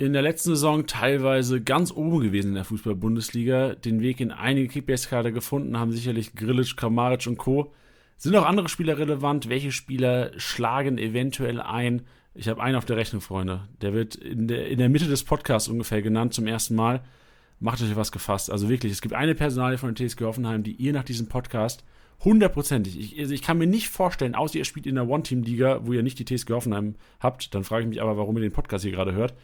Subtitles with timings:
[0.00, 4.68] in der letzten Saison teilweise ganz oben gewesen in der Fußball-Bundesliga, den Weg in einige
[4.68, 7.74] Kickbase-Kader gefunden, haben sicherlich Grilic, Kramaric und Co.
[8.16, 9.50] Sind auch andere Spieler relevant?
[9.50, 12.06] Welche Spieler schlagen eventuell ein?
[12.34, 13.68] Ich habe einen auf der Rechnung, Freunde.
[13.82, 17.02] Der wird in der, in der Mitte des Podcasts ungefähr genannt zum ersten Mal.
[17.58, 18.50] Macht euch was gefasst.
[18.50, 21.84] Also wirklich, es gibt eine Personalie von der TSG Hoffenheim, die ihr nach diesem Podcast
[22.24, 25.92] hundertprozentig, ich, also ich kann mir nicht vorstellen, außer ihr spielt in der One-Team-Liga, wo
[25.92, 28.84] ihr nicht die TSG Hoffenheim habt, dann frage ich mich aber, warum ihr den Podcast
[28.84, 29.34] hier gerade hört.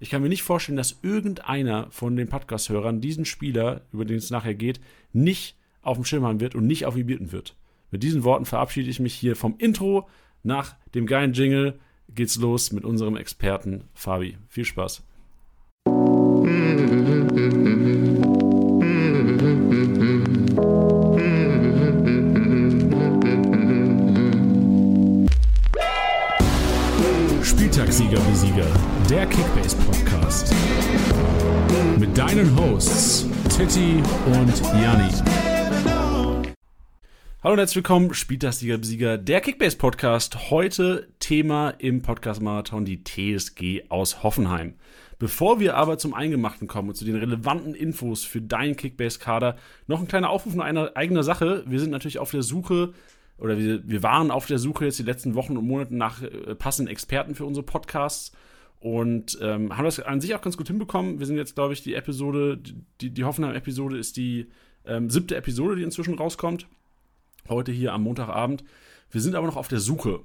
[0.00, 4.30] Ich kann mir nicht vorstellen, dass irgendeiner von den Podcast-Hörern diesen Spieler, über den es
[4.30, 4.80] nachher geht,
[5.12, 7.56] nicht auf dem Schirm haben wird und nicht auf ihn bieten wird.
[7.90, 10.08] Mit diesen Worten verabschiede ich mich hier vom Intro.
[10.42, 11.78] Nach dem geilen Jingle
[12.08, 14.36] geht's los mit unserem Experten Fabi.
[14.48, 15.04] Viel Spaß.
[29.14, 30.52] Der Kickbase Podcast.
[32.00, 35.08] Mit deinen Hosts Titti und Janni.
[37.40, 40.50] Hallo und herzlich willkommen, Spieltagssieger Besieger, der Kickbase Podcast.
[40.50, 44.74] Heute Thema im Podcast Marathon die TSG aus Hoffenheim.
[45.20, 49.54] Bevor wir aber zum Eingemachten kommen und zu den relevanten Infos für deinen Kickbase-Kader,
[49.86, 51.62] noch ein kleiner Aufruf nach einer eigenen Sache.
[51.68, 52.92] Wir sind natürlich auf der Suche
[53.38, 56.56] oder wir, wir waren auf der Suche jetzt die letzten Wochen und Monate nach äh,
[56.56, 58.32] passenden Experten für unsere Podcasts
[58.84, 61.18] und ähm, haben das an sich auch ganz gut hinbekommen.
[61.18, 62.60] Wir sind jetzt, glaube ich, die Episode,
[63.00, 64.50] die, die Hoffenheim-Episode ist die
[64.84, 66.68] ähm, siebte Episode, die inzwischen rauskommt
[67.48, 68.62] heute hier am Montagabend.
[69.10, 70.20] Wir sind aber noch auf der Suche.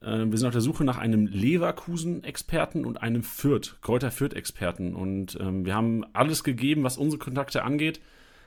[0.00, 4.94] Äh, wir sind auf der Suche nach einem Leverkusen-Experten und einem Fürth, Kräuter Fürth-Experten.
[4.94, 8.00] Und ähm, wir haben alles gegeben, was unsere Kontakte angeht.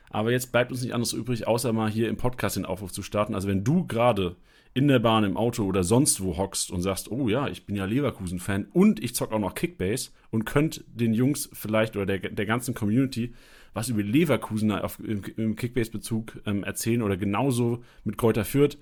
[0.08, 3.02] Aber jetzt bleibt uns nicht anderes übrig, außer mal hier im Podcast den Aufruf zu
[3.02, 3.34] starten.
[3.34, 4.34] Also wenn du gerade
[4.74, 7.76] in der Bahn, im Auto oder sonst wo hockst und sagst, oh ja, ich bin
[7.76, 12.30] ja Leverkusen-Fan und ich zock auch noch Kickbase und könnt den Jungs vielleicht oder der,
[12.30, 13.34] der ganzen Community
[13.74, 18.78] was über Leverkusen auf, im, im Kickbase-Bezug ähm, erzählen oder genauso mit Kräuter Fürth.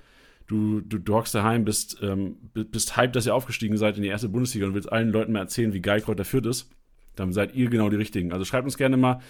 [0.47, 4.09] Du, du, du hockst daheim, bist, ähm, bist hyped, dass ihr aufgestiegen seid in die
[4.09, 6.71] erste Bundesliga und willst allen Leuten mal erzählen, wie geil Kräuter Fürth ist.
[7.15, 8.33] Dann seid ihr genau die Richtigen.
[8.33, 9.21] Also schreibt uns gerne mal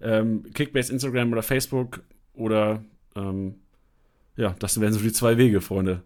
[0.00, 2.02] ähm, Kickbase, Instagram oder Facebook
[2.32, 2.82] oder
[3.14, 3.56] ähm,
[4.42, 6.02] ja, das wären so die zwei Wege, Freunde.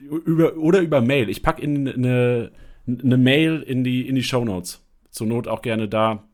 [0.00, 1.28] Über, oder über Mail.
[1.28, 2.52] Ich packe in eine,
[2.86, 4.84] eine Mail in die, in die Show Notes.
[5.10, 6.28] Zur Not auch gerne da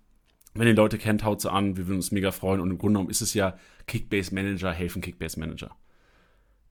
[0.55, 1.77] wenn ihr Leute kennt, haut sie an.
[1.77, 2.61] Wir würden uns mega freuen.
[2.61, 3.57] Und im Grunde genommen ist es ja
[3.87, 5.71] Kickbase Manager, helfen Kickbase Manager.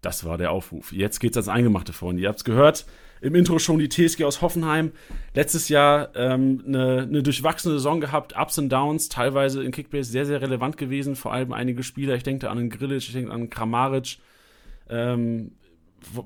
[0.02, 0.92] Das war der Aufruf.
[0.92, 2.22] Jetzt geht's ans Eingemachte, Freunde.
[2.22, 2.86] Ihr habt's gehört.
[3.22, 4.92] Im Intro schon die TSG aus Hoffenheim.
[5.34, 10.42] Letztes Jahr ähm, eine, durchwachsene Saison gehabt, Ups und Downs, teilweise in Kickbase sehr, sehr
[10.42, 11.16] relevant gewesen.
[11.16, 12.16] Vor allem einige Spieler.
[12.16, 14.18] Ich denke an den Grilic, ich denke an den Kramaric.
[14.94, 15.52] Ähm,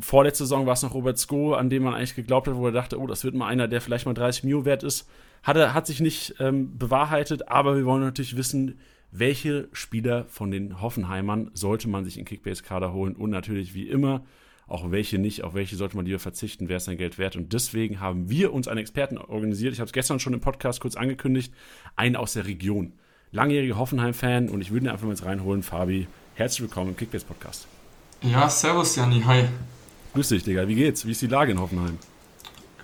[0.02, 2.72] vorletzte Saison war es noch Robert Sko, an dem man eigentlich geglaubt hat, wo er
[2.72, 5.10] dachte, oh, das wird mal einer, der vielleicht mal 30 Mio wert ist.
[5.44, 8.80] Hat, er, hat sich nicht ähm, bewahrheitet, aber wir wollen natürlich wissen,
[9.12, 14.24] welche Spieler von den Hoffenheimern sollte man sich in Kickbase-Kader holen und natürlich wie immer
[14.68, 17.36] auch welche nicht, auf welche sollte man lieber verzichten, wer ist sein Geld wert.
[17.36, 19.74] Und deswegen haben wir uns einen Experten organisiert.
[19.74, 21.54] Ich habe es gestern schon im Podcast kurz angekündigt,
[21.96, 22.92] einen aus der Region.
[23.32, 25.64] Langjähriger Hoffenheim-Fan und ich würde ihn einfach mal jetzt reinholen.
[25.64, 27.77] Fabi, herzlich willkommen im Kickbase-Podcast.
[28.22, 29.46] Ja, servus Janni, hi.
[30.14, 30.68] Grüß dich, Digga.
[30.68, 31.06] Wie geht's?
[31.06, 32.00] Wie ist die Lage in Hoffenheim?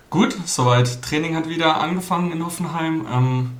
[0.09, 1.01] Gut, soweit.
[1.01, 3.07] Training hat wieder angefangen in Hoffenheim.
[3.11, 3.51] Ähm,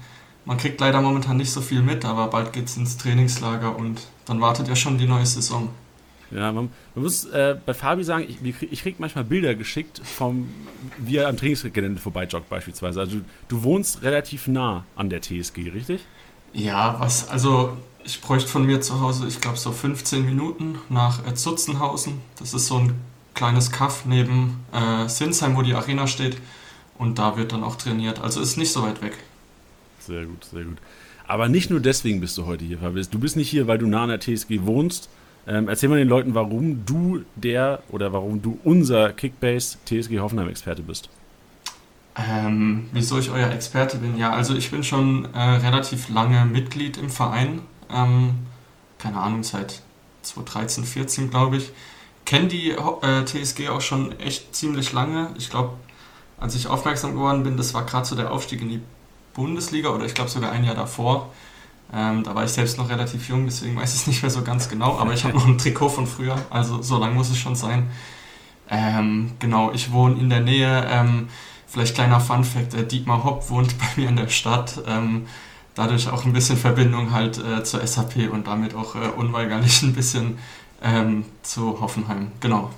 [0.46, 4.40] man kriegt leider momentan nicht so viel mit, aber bald geht's ins Trainingslager und dann
[4.40, 5.70] wartet ja schon die neue Saison.
[6.30, 10.50] Ja, man, man muss äh, bei Fabi sagen, ich, ich krieg manchmal Bilder geschickt, vom,
[10.98, 13.00] wie er am Trainingsgelände vorbeijoggt beispielsweise.
[13.00, 16.02] Also du, du wohnst relativ nah an der TSG, richtig?
[16.54, 21.26] Ja, was, also ich bräuchte von mir zu Hause, ich glaube so 15 Minuten nach
[21.28, 22.20] äh, Zutzenhausen.
[22.38, 22.94] Das ist so ein
[23.34, 26.38] kleines Kaff neben äh, Sinsheim, wo die Arena steht.
[26.98, 28.22] Und da wird dann auch trainiert.
[28.22, 29.18] Also ist nicht so weit weg.
[30.00, 30.78] Sehr gut, sehr gut.
[31.28, 33.10] Aber nicht nur deswegen bist du heute hier, Fabius.
[33.10, 35.10] Du bist nicht hier, weil du nah an der TSG wohnst.
[35.48, 40.84] Ähm, erzähl mal den Leuten, warum du der oder warum du unser Kickbase TSG Hoffenheim-Experte
[40.84, 41.10] bist.
[42.16, 44.18] Ähm, wieso ich euer Experte bin?
[44.18, 47.62] Ja, also ich bin schon äh, relativ lange Mitglied im Verein.
[47.92, 48.46] Ähm,
[48.98, 49.82] keine Ahnung, seit
[50.22, 51.72] 2013, 14 glaube ich
[52.26, 55.30] kenne die äh, TSG auch schon echt ziemlich lange.
[55.38, 55.74] Ich glaube,
[56.40, 58.82] als ich aufmerksam geworden bin, das war gerade so der Aufstieg in die
[59.34, 61.32] Bundesliga oder ich glaube sogar ein Jahr davor.
[61.94, 64.42] Ähm, da war ich selbst noch relativ jung, deswegen weiß ich es nicht mehr so
[64.42, 67.38] ganz genau, aber ich habe noch ein Trikot von früher, also so lang muss es
[67.38, 67.92] schon sein.
[68.70, 71.28] Ähm, genau, ich wohne in der Nähe, ähm,
[71.68, 75.28] vielleicht kleiner Fun Fact, äh, Dietmar Hopp wohnt bei mir in der Stadt, ähm,
[75.76, 79.94] dadurch auch ein bisschen Verbindung halt äh, zur SAP und damit auch äh, unweigerlich ein
[79.94, 80.38] bisschen
[80.84, 82.70] ähm, zu Hoffenheim, genau.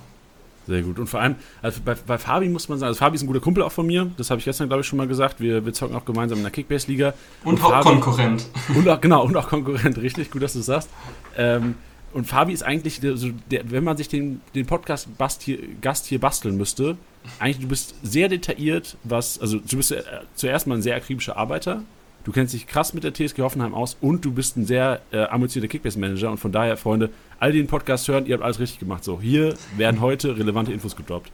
[0.66, 0.98] Sehr gut.
[0.98, 3.40] Und vor allem, also bei, bei Fabi muss man sagen, also Fabi ist ein guter
[3.40, 4.10] Kumpel auch von mir.
[4.16, 5.40] Das habe ich gestern, glaube ich, schon mal gesagt.
[5.40, 7.14] Wir, wir zocken auch gemeinsam in der Kickbase-Liga.
[7.44, 8.46] Und, und auch Fabi, Konkurrent.
[8.74, 9.96] Und auch, genau, und auch Konkurrent.
[9.98, 10.90] Richtig, gut, dass du es sagst.
[11.36, 11.76] Ähm,
[12.12, 13.14] und Fabi ist eigentlich, der,
[13.50, 16.96] der, wenn man sich den, den Podcast-Gast hier, Gast hier basteln müsste,
[17.38, 20.02] eigentlich, du bist sehr detailliert, was, also du bist äh,
[20.34, 21.82] zuerst mal ein sehr akribischer Arbeiter.
[22.26, 25.26] Du kennst dich krass mit der TSG Hoffenheim aus und du bist ein sehr äh,
[25.26, 26.32] ambitionierter Kickbase-Manager.
[26.32, 29.04] Und von daher, Freunde, all die den Podcast hören, ihr habt alles richtig gemacht.
[29.04, 31.30] So, hier werden heute relevante Infos gedroppt.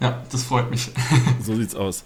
[0.00, 0.90] Ja, das freut mich.
[1.40, 2.04] so sieht's aus.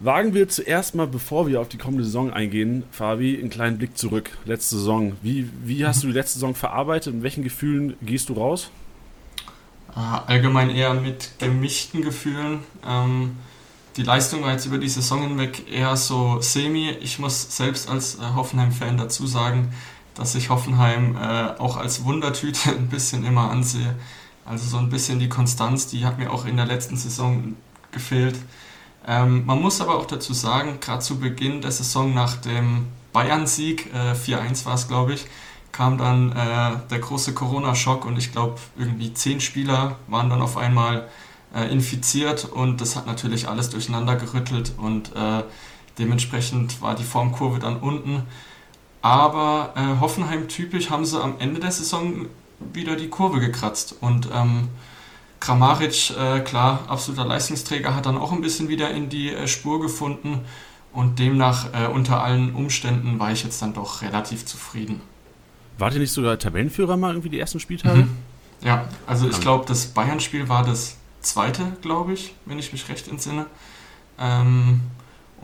[0.00, 3.98] Wagen wir zuerst mal, bevor wir auf die kommende Saison eingehen, Fabi, einen kleinen Blick
[3.98, 4.30] zurück.
[4.46, 5.12] Letzte Saison.
[5.20, 7.12] Wie, wie hast du die letzte Saison verarbeitet?
[7.12, 8.70] Mit welchen Gefühlen gehst du raus?
[9.94, 12.60] Äh, allgemein eher mit gemischten Gefühlen.
[12.82, 13.36] Ähm,
[13.96, 16.90] die Leistung war jetzt über die Saison hinweg eher so semi.
[17.00, 19.72] Ich muss selbst als äh, Hoffenheim-Fan dazu sagen,
[20.14, 23.94] dass ich Hoffenheim äh, auch als Wundertüte ein bisschen immer ansehe.
[24.44, 27.56] Also so ein bisschen die Konstanz, die hat mir auch in der letzten Saison
[27.92, 28.36] gefehlt.
[29.06, 33.92] Ähm, man muss aber auch dazu sagen, gerade zu Beginn der Saison nach dem Bayern-Sieg,
[33.94, 35.26] äh, 4-1 war es glaube ich,
[35.72, 40.56] kam dann äh, der große Corona-Schock und ich glaube irgendwie zehn Spieler waren dann auf
[40.56, 41.08] einmal
[41.54, 45.42] äh, infiziert und das hat natürlich alles durcheinander gerüttelt und äh,
[45.98, 48.22] dementsprechend war die Formkurve dann unten.
[49.02, 52.26] Aber äh, Hoffenheim typisch haben sie am Ende der Saison
[52.72, 53.96] wieder die Kurve gekratzt.
[54.00, 54.68] Und ähm,
[55.40, 60.40] Kramaric, äh, klar, absoluter Leistungsträger, hat dann auch ein bisschen wieder in die Spur gefunden.
[60.92, 65.02] Und demnach, äh, unter allen Umständen, war ich jetzt dann doch relativ zufrieden.
[65.76, 68.04] Wart ihr nicht sogar Tabellenführer mal irgendwie die ersten Spieltage?
[68.04, 68.16] Mhm.
[68.62, 73.08] Ja, also ich glaube, das Bayern-Spiel war das zweite, glaube ich, wenn ich mich recht
[73.08, 73.46] entsinne.
[74.18, 74.80] Ähm,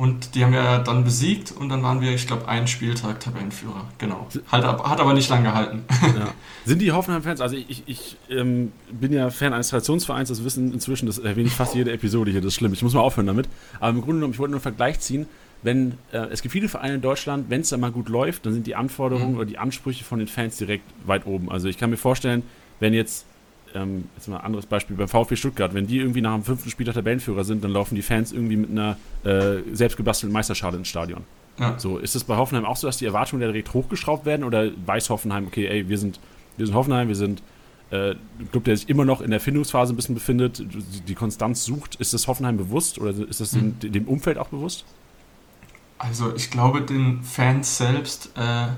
[0.00, 3.84] und die haben wir dann besiegt und dann waren wir, ich glaube, einen Spieltag Tabellenführer.
[3.98, 4.28] Genau.
[4.50, 5.84] Halt, hat aber nicht lang gehalten.
[6.02, 6.32] Ja.
[6.64, 10.72] Sind die Hoffenheim-Fans, also ich, ich, ich ähm, bin ja Fan eines Traditionsvereins, das wissen
[10.72, 12.72] inzwischen, das erwähne ich fast jede Episode hier, das ist schlimm.
[12.72, 13.46] Ich muss mal aufhören damit.
[13.78, 15.26] Aber im Grunde genommen, ich wollte nur einen Vergleich ziehen.
[15.62, 18.54] Wenn, äh, es gibt viele Vereine in Deutschland, wenn es da mal gut läuft, dann
[18.54, 19.36] sind die Anforderungen mhm.
[19.36, 21.50] oder die Ansprüche von den Fans direkt weit oben.
[21.50, 22.42] Also ich kann mir vorstellen,
[22.78, 23.26] wenn jetzt
[23.74, 26.70] ähm, jetzt mal ein anderes Beispiel, beim VfB Stuttgart, wenn die irgendwie nach dem fünften
[26.70, 31.24] Spieler Tabellenführer sind, dann laufen die Fans irgendwie mit einer äh, selbstgebastelten Meisterschale ins Stadion.
[31.58, 31.78] Ja.
[31.78, 35.10] So, ist es bei Hoffenheim auch so, dass die Erwartungen direkt hochgeschraubt werden oder weiß
[35.10, 36.18] Hoffenheim, okay, ey, wir sind,
[36.56, 37.42] wir sind Hoffenheim, wir sind
[37.90, 40.64] äh, ein Club, der sich immer noch in der Findungsphase ein bisschen befindet,
[41.08, 41.96] die Konstanz sucht.
[41.96, 43.78] Ist das Hoffenheim bewusst oder ist das mhm.
[43.80, 44.84] dem, dem, Umfeld auch bewusst?
[45.98, 48.68] Also ich glaube, den Fans selbst, äh,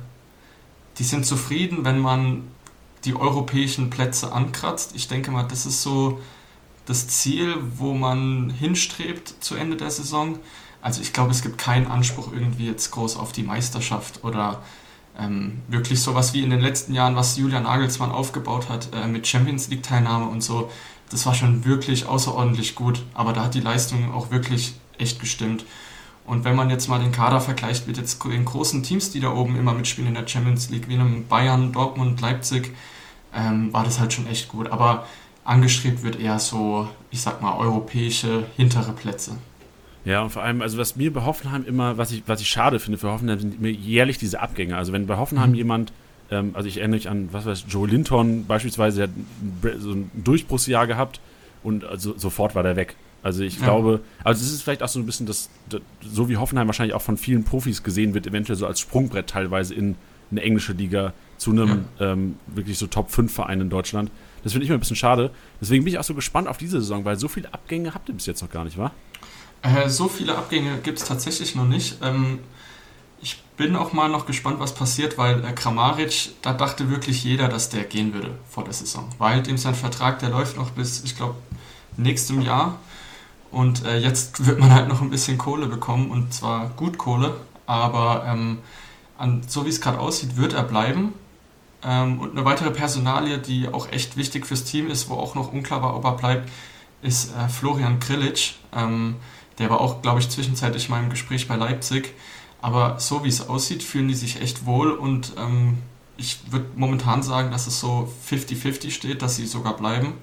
[0.99, 2.45] die sind zufrieden, wenn man
[3.05, 4.93] die europäischen Plätze ankratzt.
[4.95, 6.21] Ich denke mal, das ist so
[6.87, 10.39] das Ziel, wo man hinstrebt zu Ende der Saison.
[10.81, 14.63] Also ich glaube, es gibt keinen Anspruch irgendwie jetzt groß auf die Meisterschaft oder
[15.19, 19.27] ähm, wirklich sowas wie in den letzten Jahren, was Julian Nagelsmann aufgebaut hat äh, mit
[19.27, 20.71] Champions League Teilnahme und so.
[21.11, 25.65] Das war schon wirklich außerordentlich gut, aber da hat die Leistung auch wirklich echt gestimmt.
[26.25, 29.33] Und wenn man jetzt mal den Kader vergleicht mit jetzt den großen Teams, die da
[29.33, 32.75] oben immer mitspielen in der Champions League, wie einem Bayern, Dortmund, Leipzig,
[33.35, 34.71] ähm, war das halt schon echt gut.
[34.71, 35.07] Aber
[35.45, 39.37] angestrebt wird eher so, ich sag mal, europäische hintere Plätze.
[40.05, 42.81] Ja, und vor allem, also was mir bei Hoffenheim immer, was ich, was ich schade
[42.81, 44.77] finde für Hoffenheim, sind mir jährlich diese Abgänge.
[44.77, 45.57] Also wenn bei Hoffenheim mhm.
[45.57, 45.93] jemand,
[46.31, 49.09] ähm, also ich erinnere mich an, was weiß Joe Linton beispielsweise,
[49.63, 51.21] der hat so ein Durchbruchsjahr gehabt
[51.63, 52.97] und also sofort war der weg.
[53.23, 53.65] Also ich ja.
[53.65, 56.95] glaube, also es ist vielleicht auch so ein bisschen das, das, so wie Hoffenheim wahrscheinlich
[56.95, 59.97] auch von vielen Profis gesehen wird, eventuell so als Sprungbrett teilweise in
[60.31, 62.13] eine englische Liga zu einem ja.
[62.13, 64.11] ähm, wirklich so Top-5-Verein in Deutschland.
[64.43, 65.31] Das finde ich mir ein bisschen schade.
[65.61, 68.15] Deswegen bin ich auch so gespannt auf diese Saison, weil so viele Abgänge habt ihr
[68.15, 68.91] bis jetzt noch gar nicht, wa?
[69.63, 71.99] Äh, so viele Abgänge gibt es tatsächlich noch nicht.
[72.03, 72.41] Ähm,
[73.21, 77.49] ich bin auch mal noch gespannt, was passiert, weil äh, Kramaric, da dachte wirklich jeder,
[77.49, 79.09] dass der gehen würde vor der Saison.
[79.19, 81.37] Weil dem sein Vertrag, der läuft noch bis, ich glaube,
[81.97, 82.79] nächstem Jahr.
[83.53, 87.37] Und äh, jetzt wird man halt noch ein bisschen Kohle bekommen und zwar gut Kohle,
[87.67, 88.59] aber ähm,
[89.19, 91.13] an, so wie es gerade aussieht, wird er bleiben.
[91.85, 95.53] Ähm, und eine weitere Personalie, die auch echt wichtig fürs Team ist, wo auch noch
[95.53, 96.49] unklar war, ob er bleibt,
[97.03, 98.55] ist äh, Florian Grillitsch.
[98.75, 99.17] Ähm,
[99.59, 102.15] der war auch, glaube ich, zwischenzeitlich mal im Gespräch bei Leipzig.
[102.63, 105.79] Aber so wie es aussieht, fühlen die sich echt wohl und ähm,
[106.17, 110.15] ich würde momentan sagen, dass es so 50-50 steht, dass sie sogar bleiben.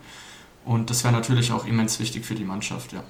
[0.66, 3.04] Und das wäre natürlich auch immens wichtig für die Mannschaft, ja.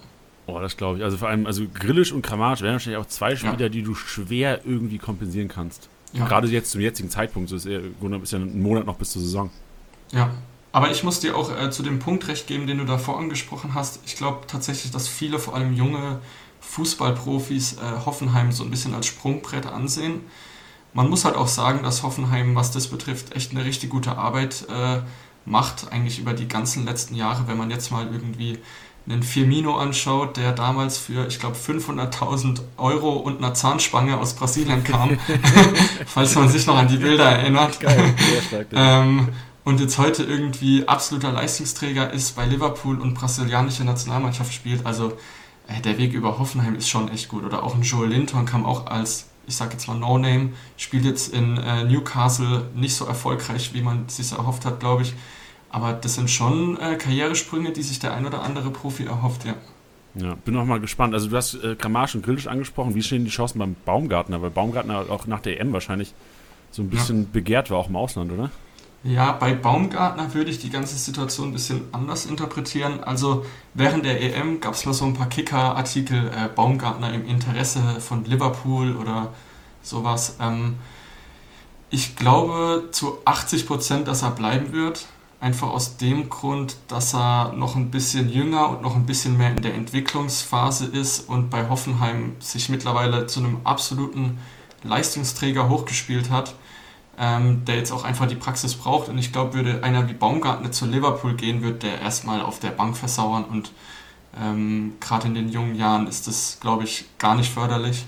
[0.49, 1.03] Oh, das glaube ich.
[1.03, 3.69] Also vor allem, also Grillisch und Kramaric wären wahrscheinlich auch zwei Spieler, ja.
[3.69, 5.89] die du schwer irgendwie kompensieren kannst.
[6.13, 6.25] Ja.
[6.25, 7.81] Gerade jetzt zum jetzigen Zeitpunkt, so ist, eher,
[8.23, 9.51] ist ja ein Monat noch bis zur Saison.
[10.11, 10.31] Ja,
[10.71, 13.75] aber ich muss dir auch äh, zu dem Punkt recht geben, den du davor angesprochen
[13.75, 13.99] hast.
[14.05, 16.19] Ich glaube tatsächlich, dass viele, vor allem junge
[16.61, 20.21] Fußballprofis, äh, Hoffenheim so ein bisschen als Sprungbrett ansehen.
[20.93, 24.65] Man muss halt auch sagen, dass Hoffenheim, was das betrifft, echt eine richtig gute Arbeit
[24.69, 25.01] äh,
[25.45, 28.57] macht, eigentlich über die ganzen letzten Jahre, wenn man jetzt mal irgendwie
[29.09, 34.83] einen Firmino anschaut, der damals für, ich glaube, 500.000 Euro und einer Zahnspange aus Brasilien
[34.83, 35.17] kam,
[36.05, 37.79] falls man sich noch an die Bilder erinnert.
[37.79, 38.13] Geil,
[38.47, 39.29] stark, ähm,
[39.63, 44.85] und jetzt heute irgendwie absoluter Leistungsträger ist bei Liverpool und brasilianische Nationalmannschaft spielt.
[44.85, 45.13] Also
[45.67, 47.43] äh, der Weg über Hoffenheim ist schon echt gut.
[47.43, 51.33] Oder auch ein Joel Linton kam auch als, ich sage jetzt mal No-Name, spielt jetzt
[51.33, 55.13] in äh, Newcastle nicht so erfolgreich, wie man es sich erhofft hat, glaube ich.
[55.69, 59.55] Aber das sind schon äh, Karrieresprünge, die sich der ein oder andere Profi erhofft, ja.
[60.15, 61.13] Ja, bin auch mal gespannt.
[61.13, 62.95] Also du hast äh, Kramaric und Grilic angesprochen.
[62.95, 64.41] Wie stehen die Chancen beim Baumgartner?
[64.41, 66.13] Weil Baumgartner auch nach der EM wahrscheinlich
[66.71, 67.27] so ein bisschen ja.
[67.31, 68.49] begehrt war, auch im Ausland, oder?
[69.03, 73.01] Ja, bei Baumgartner würde ich die ganze Situation ein bisschen anders interpretieren.
[73.01, 77.81] Also während der EM gab es mal so ein paar Kicker-Artikel, äh, Baumgartner im Interesse
[78.01, 79.33] von Liverpool oder
[79.81, 80.37] sowas.
[80.41, 80.75] Ähm,
[81.89, 85.07] ich glaube zu 80 Prozent, dass er bleiben wird.
[85.41, 89.51] Einfach aus dem Grund, dass er noch ein bisschen jünger und noch ein bisschen mehr
[89.51, 94.37] in der Entwicklungsphase ist und bei Hoffenheim sich mittlerweile zu einem absoluten
[94.83, 96.55] Leistungsträger hochgespielt hat
[97.19, 99.09] ähm, der jetzt auch einfach die Praxis braucht.
[99.09, 102.69] Und ich glaube, würde einer wie Baumgartner zu Liverpool gehen, wird der erstmal auf der
[102.69, 103.43] Bank versauern.
[103.43, 103.71] Und
[104.41, 108.05] ähm, gerade in den jungen Jahren ist das, glaube ich, gar nicht förderlich.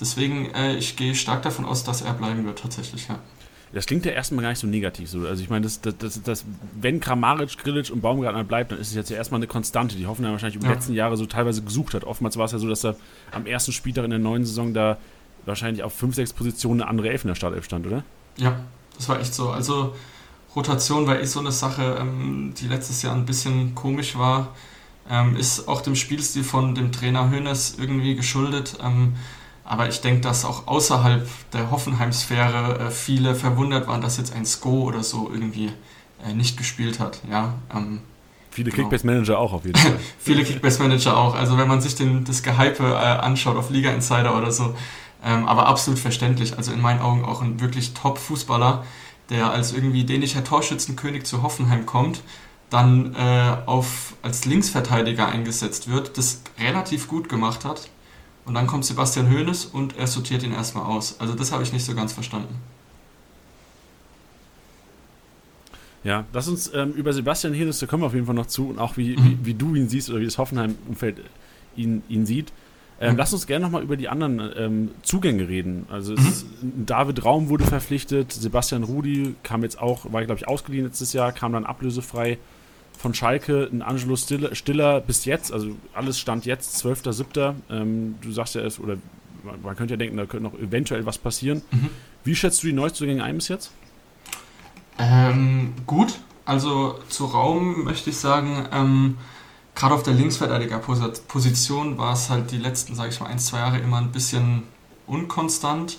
[0.00, 3.20] Deswegen, äh, ich gehe stark davon aus, dass er bleiben wird, tatsächlich, ja.
[3.72, 5.08] Das klingt ja erstmal gar nicht so negativ.
[5.08, 5.26] So.
[5.26, 6.44] Also ich meine, das, das, das, das,
[6.80, 10.06] wenn Kramaric, Grilic und Baumgartner bleibt, dann ist es jetzt ja erstmal eine Konstante, die
[10.06, 12.04] Hoffenheim wahrscheinlich über die letzten Jahre so teilweise gesucht hat.
[12.04, 12.96] Oftmals war es ja so, dass er
[13.30, 14.98] am ersten Spieltag in der neuen Saison da
[15.46, 18.02] wahrscheinlich auf 5, 6 Positionen eine andere Elf in der Startelf stand, oder?
[18.36, 18.60] Ja,
[18.96, 19.50] das war echt so.
[19.50, 19.94] Also
[20.56, 24.54] Rotation war eh so eine Sache, ähm, die letztes Jahr ein bisschen komisch war.
[25.08, 28.78] Ähm, ist auch dem Spielstil von dem Trainer Hönes irgendwie geschuldet.
[29.70, 34.44] Aber ich denke, dass auch außerhalb der Hoffenheim-Sphäre äh, viele verwundert waren, dass jetzt ein
[34.44, 35.70] Sko oder so irgendwie
[36.26, 37.20] äh, nicht gespielt hat.
[37.30, 38.00] Ja, ähm,
[38.50, 38.88] Viele genau.
[38.88, 40.00] Kickbase-Manager auch auf jeden Fall.
[40.18, 41.36] Viele Kickbase-Manager auch.
[41.36, 44.74] Also wenn man sich den, das Gehype äh, anschaut auf Liga Insider oder so,
[45.24, 46.56] ähm, aber absolut verständlich.
[46.56, 48.84] Also in meinen Augen auch ein wirklich Top-Fußballer,
[49.28, 52.22] der als irgendwie dänischer Torschützenkönig zu Hoffenheim kommt,
[52.70, 57.88] dann äh, auf, als Linksverteidiger eingesetzt wird, das relativ gut gemacht hat.
[58.44, 61.20] Und dann kommt Sebastian Hoeneß und er sortiert ihn erstmal aus.
[61.20, 62.54] Also das habe ich nicht so ganz verstanden.
[66.02, 68.68] Ja, lass uns ähm, über Sebastian Hoeneß, da kommen wir auf jeden Fall noch zu
[68.68, 69.38] und auch wie, mhm.
[69.42, 71.18] wie, wie, du ihn siehst oder wie das Hoffenheim-Umfeld
[71.76, 72.52] ihn, ihn sieht.
[73.02, 75.86] Ähm, lass uns gerne nochmal über die anderen ähm, Zugänge reden.
[75.90, 76.86] Also mhm.
[76.86, 81.32] David Raum wurde verpflichtet, Sebastian Rudi kam jetzt auch, war glaube ich ausgeliehen letztes Jahr,
[81.32, 82.38] kam dann ablösefrei
[83.00, 87.54] von Schalke, ein Angelo Stiller, Stiller bis jetzt, also alles stand jetzt, 12.07.
[87.70, 88.98] Ähm, du sagst ja es, oder
[89.62, 91.62] man könnte ja denken, da könnte noch eventuell was passieren.
[91.70, 91.88] Mhm.
[92.24, 93.70] Wie schätzt du die Neuzugänge ein bis jetzt?
[94.98, 99.16] Ähm, gut, also zu Raum möchte ich sagen, ähm,
[99.74, 103.78] gerade auf der Linksverteidigerposition war es halt die letzten, sage ich mal, ein, zwei Jahre
[103.78, 104.64] immer ein bisschen
[105.06, 105.98] unkonstant.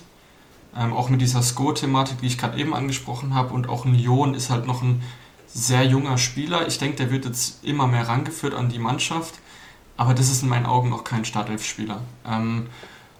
[0.74, 3.52] Ähm, auch mit dieser Score-Thematik, die ich gerade eben angesprochen habe.
[3.52, 5.02] Und auch ein Jon ist halt noch ein
[5.54, 6.66] sehr junger Spieler.
[6.66, 9.34] Ich denke, der wird jetzt immer mehr rangeführt an die Mannschaft.
[9.96, 12.00] Aber das ist in meinen Augen noch kein Startelf-Spieler.
[12.26, 12.66] Ähm,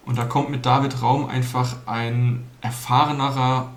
[0.05, 3.71] und da kommt mit David Raum einfach ein erfahrenerer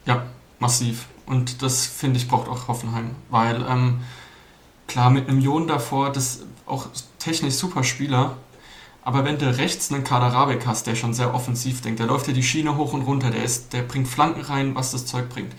[0.05, 0.23] Ja,
[0.59, 1.07] massiv.
[1.25, 3.11] Und das, finde ich, braucht auch Hoffenheim.
[3.29, 3.99] Weil, ähm,
[4.87, 6.87] klar, mit einem Jon davor, das auch
[7.19, 8.37] technisch super Spieler,
[9.05, 12.27] aber wenn du rechts einen Kader Rabeck hast, der schon sehr offensiv denkt, der läuft
[12.27, 15.29] ja die Schiene hoch und runter, der, ist, der bringt Flanken rein, was das Zeug
[15.29, 15.53] bringt.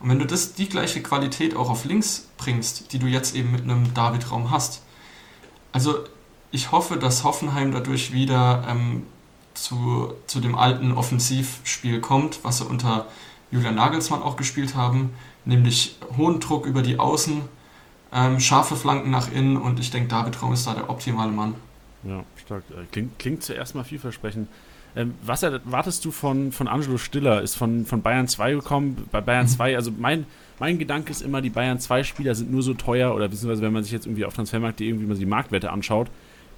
[0.00, 3.50] Und wenn du das, die gleiche Qualität auch auf links bringst, die du jetzt eben
[3.50, 4.82] mit einem David-Raum hast,
[5.72, 6.04] also
[6.50, 9.04] ich hoffe, dass Hoffenheim dadurch wieder ähm,
[9.54, 13.06] zu, zu dem alten Offensivspiel kommt, was sie unter
[13.50, 15.14] Julian Nagelsmann auch gespielt haben,
[15.44, 17.42] nämlich hohen Druck über die Außen,
[18.12, 21.54] ähm, scharfe Flanken nach innen und ich denke, David Raum ist da der optimale Mann.
[22.04, 22.62] Ja, stark.
[22.70, 24.48] Äh, klingt, klingt zuerst mal vielversprechend.
[24.98, 27.40] Ähm, was erwartest du von, von Angelo Stiller?
[27.40, 29.08] Ist von, von Bayern 2 gekommen.
[29.12, 29.50] Bei Bayern mhm.
[29.50, 30.26] 2, also mein,
[30.58, 33.72] mein Gedanke ist immer, die Bayern 2 Spieler sind nur so teuer oder beziehungsweise wenn
[33.72, 36.08] man sich jetzt irgendwie auf Transfermarkt.de irgendwie mal die Marktwerte anschaut,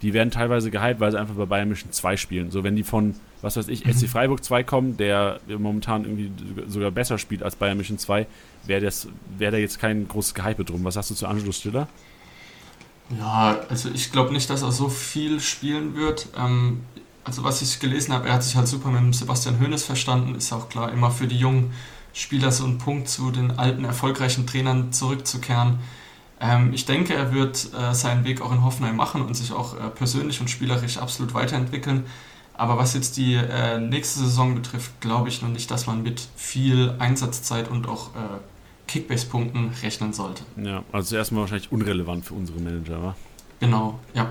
[0.01, 2.51] die werden teilweise gehypt, weil sie einfach bei Bayern München 2 spielen.
[2.51, 4.09] So, wenn die von, was weiß ich, SC mhm.
[4.09, 6.33] Freiburg 2 kommen, der momentan irgendwie
[6.67, 8.27] sogar besser spielt als Bayern München 2,
[8.65, 8.91] wäre
[9.37, 10.83] wär da jetzt kein großes Gehype drum.
[10.85, 11.89] Was sagst du zu Angelo Stiller?
[13.19, 16.29] Ja, also ich glaube nicht, dass er so viel spielen wird.
[16.39, 16.83] Ähm,
[17.25, 20.53] also was ich gelesen habe, er hat sich halt super mit Sebastian Hoeneß verstanden, ist
[20.53, 21.73] auch klar, immer für die jungen
[22.13, 25.79] Spieler so ein Punkt zu den alten, erfolgreichen Trainern zurückzukehren.
[26.41, 29.75] Ähm, ich denke, er wird äh, seinen Weg auch in Hoffenheim machen und sich auch
[29.75, 32.05] äh, persönlich und spielerisch absolut weiterentwickeln.
[32.55, 36.27] Aber was jetzt die äh, nächste Saison betrifft, glaube ich noch nicht, dass man mit
[36.37, 38.39] viel Einsatzzeit und auch äh,
[38.87, 40.43] Kickbase-Punkten rechnen sollte.
[40.57, 43.17] Ja, also erstmal wahrscheinlich unrelevant für unsere Manager, wa?
[43.61, 44.31] Genau, ja.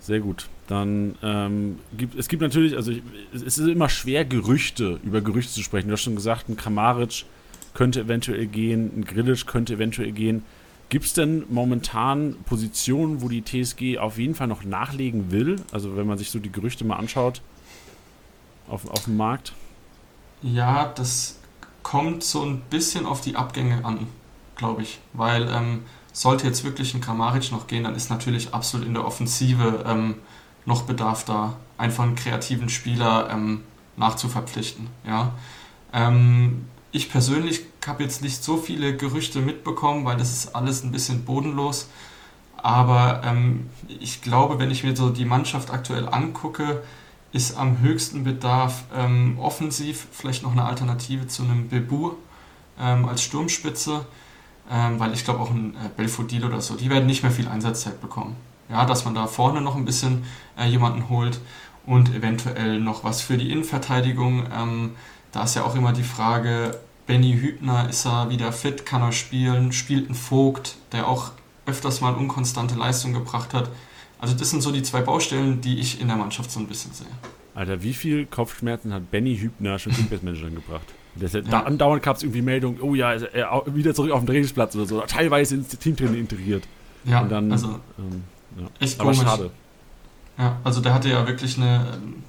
[0.00, 0.48] Sehr gut.
[0.66, 5.52] Dann ähm, gibt es gibt natürlich, also ich, es ist immer schwer, Gerüchte über Gerüchte
[5.52, 5.88] zu sprechen.
[5.88, 7.24] Du hast schon gesagt, ein Kramaric
[7.74, 10.42] könnte eventuell gehen, ein Grillic könnte eventuell gehen.
[10.88, 15.56] Gibt es denn momentan Positionen, wo die TSG auf jeden Fall noch nachlegen will?
[15.72, 17.42] Also wenn man sich so die Gerüchte mal anschaut
[18.68, 19.52] auf, auf dem Markt?
[20.42, 21.38] Ja, das
[21.82, 24.06] kommt so ein bisschen auf die Abgänge an,
[24.56, 24.98] glaube ich.
[25.12, 25.82] Weil ähm,
[26.12, 30.16] sollte jetzt wirklich ein Kramaric noch gehen, dann ist natürlich absolut in der Offensive ähm,
[30.66, 33.62] noch Bedarf da, einfach einen kreativen Spieler ähm,
[33.96, 34.88] nachzuverpflichten.
[35.06, 35.32] Ja?
[35.92, 40.92] Ähm, ich persönlich habe jetzt nicht so viele Gerüchte mitbekommen, weil das ist alles ein
[40.92, 41.88] bisschen bodenlos.
[42.56, 43.70] Aber ähm,
[44.00, 46.82] ich glaube, wenn ich mir so die Mannschaft aktuell angucke,
[47.32, 52.12] ist am höchsten Bedarf ähm, offensiv vielleicht noch eine Alternative zu einem Bebu
[52.80, 54.06] ähm, als Sturmspitze,
[54.70, 57.46] ähm, weil ich glaube auch ein äh, Belfodil oder so, die werden nicht mehr viel
[57.46, 58.36] Einsatzzeit bekommen.
[58.68, 60.24] Ja, dass man da vorne noch ein bisschen
[60.58, 61.40] äh, jemanden holt
[61.86, 64.46] und eventuell noch was für die Innenverteidigung.
[64.52, 64.96] Ähm,
[65.32, 69.12] da ist ja auch immer die Frage, Benny Hübner, ist er wieder fit, kann er
[69.12, 71.30] spielen, spielt ein Vogt, der auch
[71.66, 73.70] öfters mal unkonstante Leistung gebracht hat.
[74.18, 76.92] Also das sind so die zwei Baustellen, die ich in der Mannschaft so ein bisschen
[76.92, 77.06] sehe.
[77.54, 80.86] Alter, wie viel Kopfschmerzen hat Benny Hübner schon Kickbase-Managern gebracht?
[81.14, 81.40] Das, ja.
[81.40, 84.86] Da andauernd gab es irgendwie Meldungen, oh ja, er wieder zurück auf den Trainingsplatz oder
[84.86, 86.64] so, teilweise ins Teamtraining integriert.
[87.04, 88.24] Ja, Und dann, also ähm,
[88.56, 88.66] ja.
[88.80, 89.26] echt Aber komisch.
[89.26, 89.50] schade.
[90.38, 92.22] Ja, also der hatte ja wirklich eine ähm,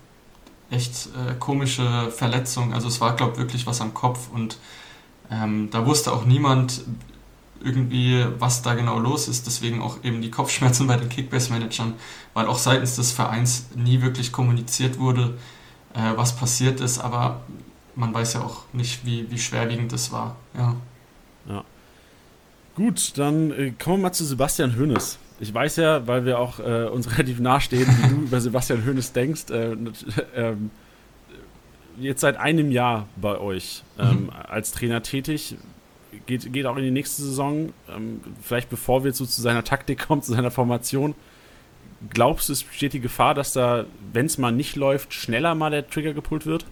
[0.70, 2.74] echt äh, komische Verletzung.
[2.74, 4.58] Also es war, glaube ich, wirklich was am Kopf und
[5.30, 6.82] ähm, da wusste auch niemand,
[7.64, 9.48] irgendwie, was da genau los ist.
[9.48, 11.94] Deswegen auch eben die Kopfschmerzen bei den Kickbase-Managern,
[12.34, 15.38] weil auch seitens des Vereins nie wirklich kommuniziert wurde,
[15.94, 17.00] äh, was passiert ist.
[17.00, 17.42] Aber
[17.96, 20.36] man weiß ja auch nicht, wie, wie schwerwiegend das war.
[20.58, 20.76] Ja.
[21.48, 21.64] ja.
[22.76, 25.18] Gut, dann äh, kommen wir mal zu Sebastian Hoeneß.
[25.40, 29.14] Ich weiß ja, weil wir auch äh, uns relativ nahestehen, wie du über Sebastian Hoeneß
[29.14, 29.50] denkst.
[29.52, 29.78] Äh,
[30.36, 30.72] ähm,
[32.00, 34.30] jetzt seit einem Jahr bei euch ähm, mhm.
[34.30, 35.56] als Trainer tätig
[36.26, 37.74] geht, geht auch in die nächste Saison.
[37.90, 41.16] Ähm, vielleicht bevor wir zu, zu seiner Taktik kommen, zu seiner Formation.
[42.10, 45.72] Glaubst du, es besteht die Gefahr, dass da, wenn es mal nicht läuft, schneller mal
[45.72, 46.66] der Trigger gepult wird?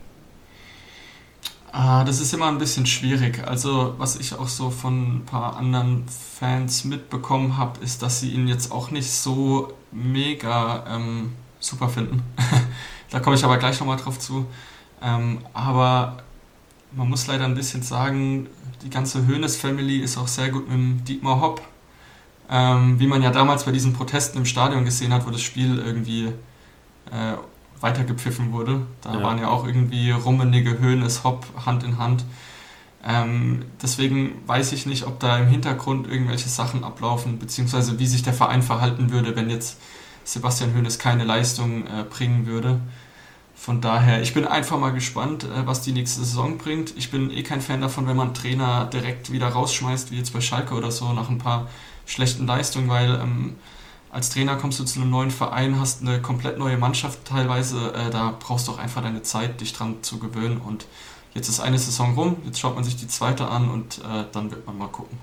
[1.77, 3.45] Ah, das ist immer ein bisschen schwierig.
[3.45, 8.31] Also, was ich auch so von ein paar anderen Fans mitbekommen habe, ist, dass sie
[8.31, 12.23] ihn jetzt auch nicht so mega ähm, super finden.
[13.09, 14.45] da komme ich aber gleich nochmal drauf zu.
[15.01, 16.23] Ähm, aber
[16.93, 18.47] man muss leider ein bisschen sagen,
[18.81, 21.61] die ganze Hoeneß-Family ist auch sehr gut mit dem Dietmar Hopp.
[22.49, 25.77] Ähm, wie man ja damals bei diesen Protesten im Stadion gesehen hat, wo das Spiel
[25.77, 26.27] irgendwie
[27.11, 27.35] äh,
[27.85, 28.81] weitergepfiffen wurde.
[29.01, 29.23] Da ja.
[29.23, 32.25] waren ja auch irgendwie Rummenige, Hoeneß, Hopp Hand in Hand.
[33.07, 38.23] Ähm, deswegen weiß ich nicht, ob da im Hintergrund irgendwelche Sachen ablaufen, beziehungsweise wie sich
[38.23, 39.79] der Verein verhalten würde, wenn jetzt
[40.23, 42.79] Sebastian Hoeneß keine Leistung äh, bringen würde.
[43.53, 46.97] Von daher, ich bin einfach mal gespannt, äh, was die nächste Saison bringt.
[46.97, 50.41] Ich bin eh kein Fan davon, wenn man Trainer direkt wieder rausschmeißt, wie jetzt bei
[50.41, 51.67] Schalke oder so, nach ein paar
[52.07, 53.55] schlechten Leistungen, weil ähm,
[54.15, 58.09] als Trainer kommst du zu einem neuen Verein, hast eine komplett neue Mannschaft teilweise, äh,
[58.09, 60.61] da brauchst du auch einfach deine Zeit, dich dran zu gewöhnen.
[60.65, 60.87] Und
[61.33, 64.51] jetzt ist eine Saison rum, jetzt schaut man sich die zweite an und äh, dann
[64.51, 65.17] wird man mal gucken.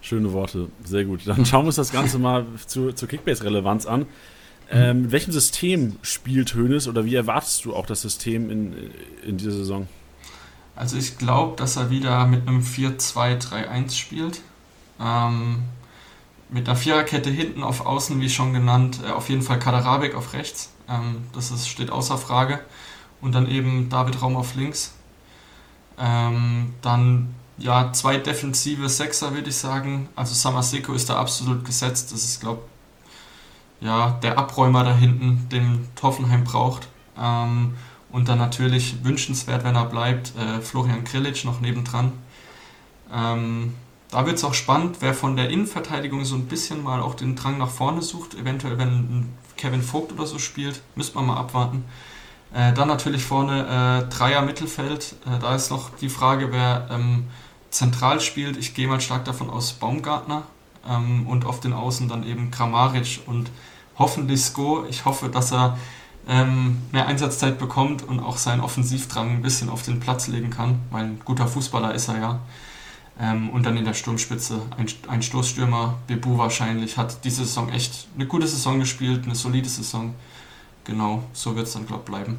[0.00, 1.26] Schöne Worte, sehr gut.
[1.26, 4.06] Dann schauen wir uns das Ganze mal zu, zur Kickbase-Relevanz an.
[4.70, 8.74] Ähm, mit welchem System spielt Hoeneß oder wie erwartest du auch das System in,
[9.26, 9.88] in dieser Saison?
[10.74, 14.40] Also ich glaube, dass er wieder mit einem 4-2-3-1 spielt.
[14.98, 15.64] Ähm,
[16.48, 20.32] mit einer Viererkette hinten auf Außen, wie schon genannt, äh, auf jeden Fall Kaderabek auf
[20.32, 20.70] rechts.
[20.88, 22.60] Ähm, das ist, steht außer Frage.
[23.20, 24.94] Und dann eben David Raum auf links.
[25.98, 30.08] Ähm, dann ja, zwei defensive Sechser, würde ich sagen.
[30.14, 32.12] Also Samaseko ist da absolut gesetzt.
[32.12, 32.62] Das ist, glaube
[33.80, 36.88] ja, der Abräumer da hinten, den Toffenheim braucht.
[37.18, 37.74] Ähm,
[38.10, 42.12] und dann natürlich wünschenswert, wenn er bleibt, äh, Florian Krilic noch nebendran.
[43.12, 43.74] Ähm,
[44.10, 47.36] da wird es auch spannend, wer von der Innenverteidigung so ein bisschen mal auch den
[47.36, 48.34] Drang nach vorne sucht.
[48.34, 51.84] Eventuell, wenn Kevin Vogt oder so spielt, müsste man mal abwarten.
[52.54, 55.16] Äh, dann natürlich vorne äh, Dreier Mittelfeld.
[55.26, 57.24] Äh, da ist noch die Frage, wer ähm,
[57.70, 58.56] zentral spielt.
[58.56, 60.42] Ich gehe mal stark davon aus Baumgartner
[60.88, 63.50] ähm, und auf den Außen dann eben Kramaric und
[63.98, 64.84] hoffentlich Sko.
[64.88, 65.76] Ich hoffe, dass er
[66.28, 70.80] ähm, mehr Einsatzzeit bekommt und auch seinen Offensivdrang ein bisschen auf den Platz legen kann,
[70.90, 72.40] weil ein guter Fußballer ist er ja.
[73.18, 78.08] Ähm, und dann in der Sturmspitze ein, ein Stoßstürmer, Bebu wahrscheinlich, hat diese Saison echt
[78.14, 80.14] eine gute Saison gespielt, eine solide Saison.
[80.84, 82.38] Genau, so wird es dann, glaube ich, bleiben.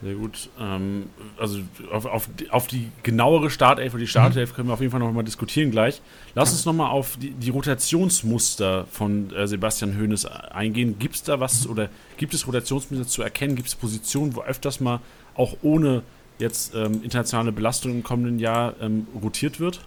[0.00, 0.48] Sehr gut.
[0.60, 1.06] Ähm,
[1.38, 1.58] also
[1.90, 4.54] auf, auf, die, auf die genauere Startelf oder die Startelf mhm.
[4.54, 6.00] können wir auf jeden Fall noch mal diskutieren gleich.
[6.34, 10.98] Lass uns noch mal auf die, die Rotationsmuster von äh, Sebastian Hoeneß eingehen.
[10.98, 13.56] Gibt es da was oder gibt es Rotationsmuster zu erkennen?
[13.56, 15.00] Gibt es Positionen, wo öfters mal
[15.34, 16.02] auch ohne
[16.38, 19.80] jetzt ähm, internationale Belastung im kommenden Jahr ähm, rotiert wird?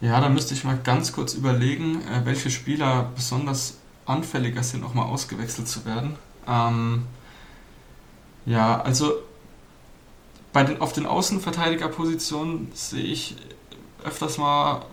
[0.00, 4.94] Ja, da müsste ich mal ganz kurz überlegen, äh, welche Spieler besonders anfälliger sind, auch
[4.94, 6.16] mal ausgewechselt zu werden.
[6.48, 7.04] Ähm,
[8.46, 9.12] ja, also
[10.52, 13.36] bei den, auf den Außenverteidigerpositionen sehe ich
[14.02, 14.86] öfters mal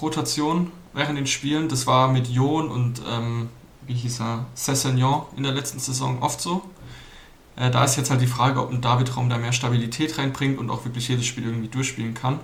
[0.00, 1.68] Rotation während den Spielen.
[1.68, 3.48] Das war mit Jon und ähm,
[3.86, 6.62] wie hieß er, Cessignon in der letzten Saison oft so.
[7.56, 10.58] Äh, da ist jetzt halt die Frage, ob ein David Raum da mehr Stabilität reinbringt
[10.58, 12.38] und auch wirklich jedes Spiel irgendwie durchspielen kann.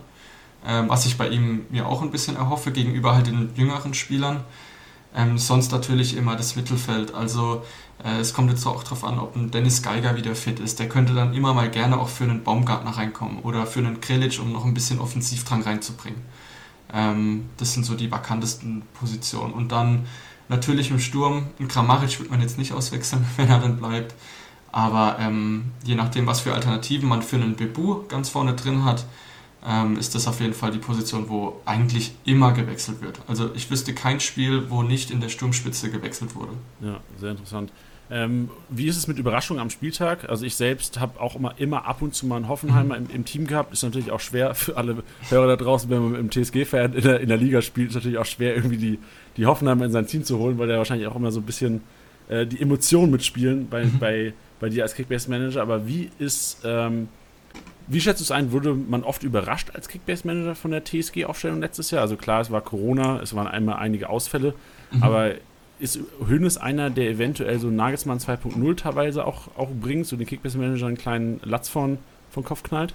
[0.67, 4.45] Ähm, was ich bei ihm mir auch ein bisschen erhoffe gegenüber halt den jüngeren Spielern.
[5.15, 7.15] Ähm, sonst natürlich immer das Mittelfeld.
[7.15, 7.63] Also
[8.05, 10.79] äh, es kommt jetzt auch darauf an, ob ein Dennis Geiger wieder fit ist.
[10.79, 14.39] Der könnte dann immer mal gerne auch für einen Baumgartner reinkommen oder für einen Krilic,
[14.41, 16.21] um noch ein bisschen Offensivdrang reinzubringen.
[16.93, 19.53] Ähm, das sind so die vakantesten Positionen.
[19.53, 20.07] Und dann
[20.49, 24.15] natürlich im Sturm, ein Kramaric wird man jetzt nicht auswechseln, wenn er dann bleibt.
[24.71, 29.07] Aber ähm, je nachdem, was für Alternativen man für einen Bebu ganz vorne drin hat,
[29.67, 33.21] ähm, ist das auf jeden Fall die Position, wo eigentlich immer gewechselt wird.
[33.27, 36.53] Also ich wüsste kein Spiel, wo nicht in der Sturmspitze gewechselt wurde.
[36.81, 37.73] Ja, sehr interessant.
[38.11, 40.31] Ähm, wie ist es mit Überraschungen am Spieltag?
[40.31, 43.07] Also ich selbst habe auch immer, immer ab und zu mal einen Hoffenheimer mhm.
[43.07, 43.73] im, im, Team gehabt.
[43.73, 47.21] Ist natürlich auch schwer für alle Hörer da draußen, wenn man im TSG-Fan in der,
[47.21, 48.99] in der Liga spielt, ist natürlich auch schwer, irgendwie die,
[49.37, 51.83] die Hoffenheimer in sein Team zu holen, weil der wahrscheinlich auch immer so ein bisschen
[52.29, 53.99] äh, die Emotionen mitspielen bei, mhm.
[53.99, 55.61] bei, bei dir als Kickbase-Manager.
[55.61, 57.09] Aber wie ist, ähm,
[57.89, 58.53] wie schätzt du es ein?
[58.53, 62.03] Wurde man oft überrascht als Kickbase-Manager von der TSG-Aufstellung letztes Jahr?
[62.03, 64.55] Also klar, es war Corona, es waren einmal einige Ausfälle,
[64.91, 65.03] mhm.
[65.03, 65.33] aber
[65.79, 70.87] ist Hönes einer, der eventuell so Nagelsmann 2.0 teilweise auch, auch bringt, so den Kickbase-Manager
[70.87, 71.99] einen kleinen Latz von,
[72.31, 72.95] von Kopf knallt?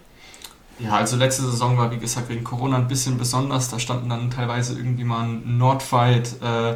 [0.79, 3.69] Ja, also letzte Saison war, wie gesagt, wegen Corona ein bisschen besonders.
[3.69, 6.75] Da standen dann teilweise irgendwie mal ein Nordfight äh,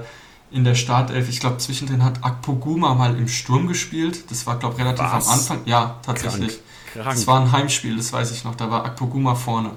[0.52, 1.30] in der Startelf.
[1.30, 4.30] Ich glaube, zwischendrin hat Akpoguma mal im Sturm gespielt.
[4.32, 5.28] Das war, glaube ich, relativ Was?
[5.28, 5.60] am Anfang.
[5.66, 6.50] Ja, tatsächlich.
[6.50, 6.62] Krank.
[7.04, 7.16] Krank.
[7.16, 8.56] Das war ein Heimspiel, das weiß ich noch.
[8.56, 9.72] Da war Akpoguma vorne.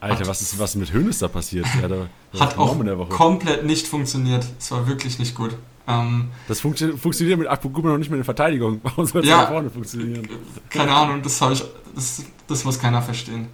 [0.00, 1.66] Alter, hat, was ist was mit Hönes da passiert?
[1.80, 2.06] Ja, da,
[2.38, 2.76] hat auch
[3.08, 4.46] komplett nicht funktioniert.
[4.58, 5.56] Es war wirklich nicht gut.
[5.86, 8.80] Ähm, das funktio funktioniert mit Akpoguma noch nicht mit der Verteidigung.
[8.82, 10.28] Warum soll es ja, da vorne funktionieren?
[10.70, 13.48] Keine Ahnung, das, ich, das, das muss keiner verstehen.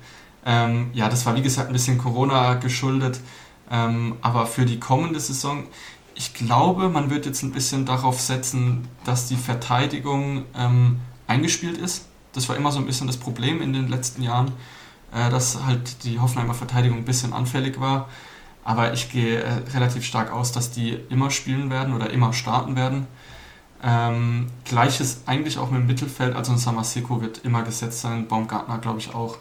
[0.44, 3.20] Ähm, ja, das war wie gesagt ein bisschen Corona geschuldet.
[3.70, 5.64] Ähm, aber für die kommende Saison,
[6.14, 12.06] ich glaube, man wird jetzt ein bisschen darauf setzen, dass die Verteidigung ähm, eingespielt ist.
[12.32, 14.52] Das war immer so ein bisschen das Problem in den letzten Jahren,
[15.12, 18.08] äh, dass halt die Hoffenheimer Verteidigung ein bisschen anfällig war.
[18.64, 22.76] Aber ich gehe äh, relativ stark aus, dass die immer spielen werden oder immer starten
[22.76, 23.06] werden.
[23.82, 28.78] Ähm, Gleiches eigentlich auch mit dem Mittelfeld, also ein Samaseko wird immer gesetzt sein, Baumgartner
[28.78, 29.38] glaube ich auch.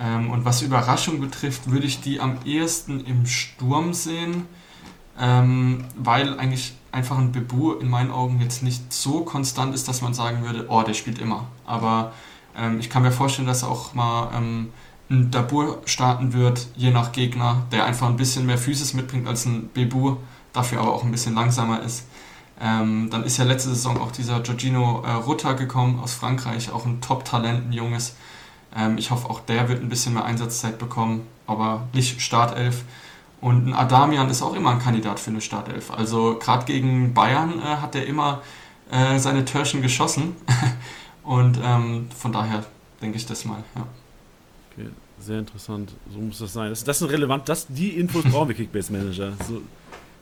[0.00, 4.46] Ähm, und was Überraschung betrifft, würde ich die am ehesten im Sturm sehen,
[5.18, 10.02] ähm, weil eigentlich einfach ein Bebu in meinen Augen jetzt nicht so konstant ist, dass
[10.02, 11.46] man sagen würde, oh, der spielt immer.
[11.66, 12.12] Aber
[12.56, 14.72] ähm, ich kann mir vorstellen, dass auch mal ähm,
[15.10, 19.46] ein Dabur starten wird, je nach Gegner, der einfach ein bisschen mehr Physis mitbringt als
[19.46, 20.16] ein Bebu,
[20.52, 22.06] dafür aber auch ein bisschen langsamer ist.
[22.60, 26.86] Ähm, dann ist ja letzte Saison auch dieser Giorgino äh, Rutter gekommen aus Frankreich, auch
[26.86, 28.14] ein Top-Talent, ein junges.
[28.76, 32.84] Ähm, ich hoffe, auch der wird ein bisschen mehr Einsatzzeit bekommen, aber nicht Startelf.
[33.42, 35.90] Und ein Adamian ist auch immer ein Kandidat für eine Startelf.
[35.90, 38.40] Also gerade gegen Bayern äh, hat er immer
[38.88, 40.36] äh, seine Törchen geschossen.
[41.24, 42.64] Und ähm, von daher
[43.02, 43.84] denke ich das mal, ja.
[44.70, 45.92] Okay, sehr interessant.
[46.12, 46.70] So muss das sein.
[46.70, 49.32] Das, das sind relevant, das, die Infos brauchen wir Kickbase Manager.
[49.48, 49.60] So,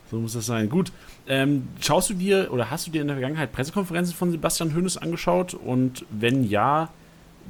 [0.09, 0.67] so muss das sein.
[0.67, 0.91] Gut.
[1.27, 4.97] Ähm, schaust du dir oder hast du dir in der Vergangenheit Pressekonferenzen von Sebastian Hönes
[4.97, 5.53] angeschaut?
[5.53, 6.89] Und wenn ja,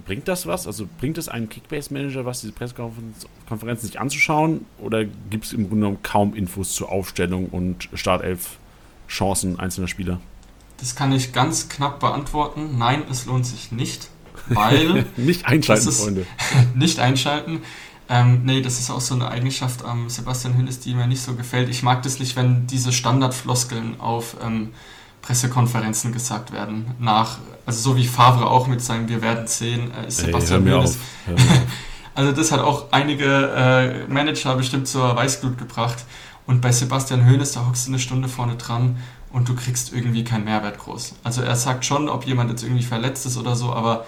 [0.06, 0.68] bringt das was?
[0.68, 4.66] Also bringt es einem Kickbase-Manager was, diese Pressekonferenzen sich anzuschauen?
[4.80, 10.20] Oder gibt es im Grunde genommen kaum Infos zur Aufstellung und Startelf-Chancen einzelner Spieler?
[10.78, 12.78] Das kann ich ganz knapp beantworten.
[12.78, 14.10] Nein, es lohnt sich nicht,
[14.48, 15.06] weil.
[15.18, 16.26] nicht einschalten, Freunde.
[16.76, 17.62] nicht einschalten.
[18.10, 21.36] Ähm, nee, das ist auch so eine Eigenschaft am Sebastian Hünnes, die mir nicht so
[21.36, 21.70] gefällt.
[21.70, 24.72] Ich mag das nicht, wenn diese Standardfloskeln auf ähm,
[25.21, 26.95] Pressekonferenzen gesagt werden.
[26.99, 30.73] Nach, also so wie Favre auch mit seinem Wir werden sehen, äh, ist Sebastian Ey,
[30.73, 30.97] Hünnes.
[32.15, 36.05] also das hat auch einige äh, Manager bestimmt zur Weißglut gebracht.
[36.47, 38.97] Und bei Sebastian Hoeneß, da hockst du eine Stunde vorne dran
[39.31, 41.15] und du kriegst irgendwie keinen Mehrwert groß.
[41.23, 44.05] Also er sagt schon, ob jemand jetzt irgendwie verletzt ist oder so, aber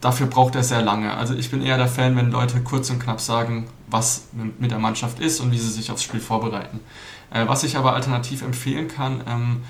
[0.00, 1.14] dafür braucht er sehr lange.
[1.16, 4.78] Also ich bin eher der Fan, wenn Leute kurz und knapp sagen, was mit der
[4.78, 6.80] Mannschaft ist und wie sie sich aufs Spiel vorbereiten.
[7.32, 9.62] Äh, was ich aber alternativ empfehlen kann, ähm,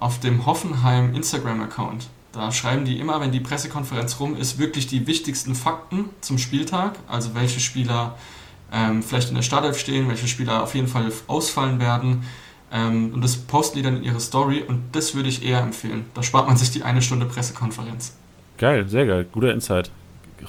[0.00, 5.06] auf dem Hoffenheim Instagram-Account, da schreiben die immer, wenn die Pressekonferenz rum ist, wirklich die
[5.06, 8.16] wichtigsten Fakten zum Spieltag, also welche Spieler
[8.72, 12.24] ähm, vielleicht in der Startelf stehen, welche Spieler auf jeden Fall ausfallen werden.
[12.72, 16.06] Ähm, und das posten die dann in ihre Story und das würde ich eher empfehlen.
[16.14, 18.16] Da spart man sich die eine Stunde Pressekonferenz.
[18.58, 19.92] Geil, sehr geil, guter Insight.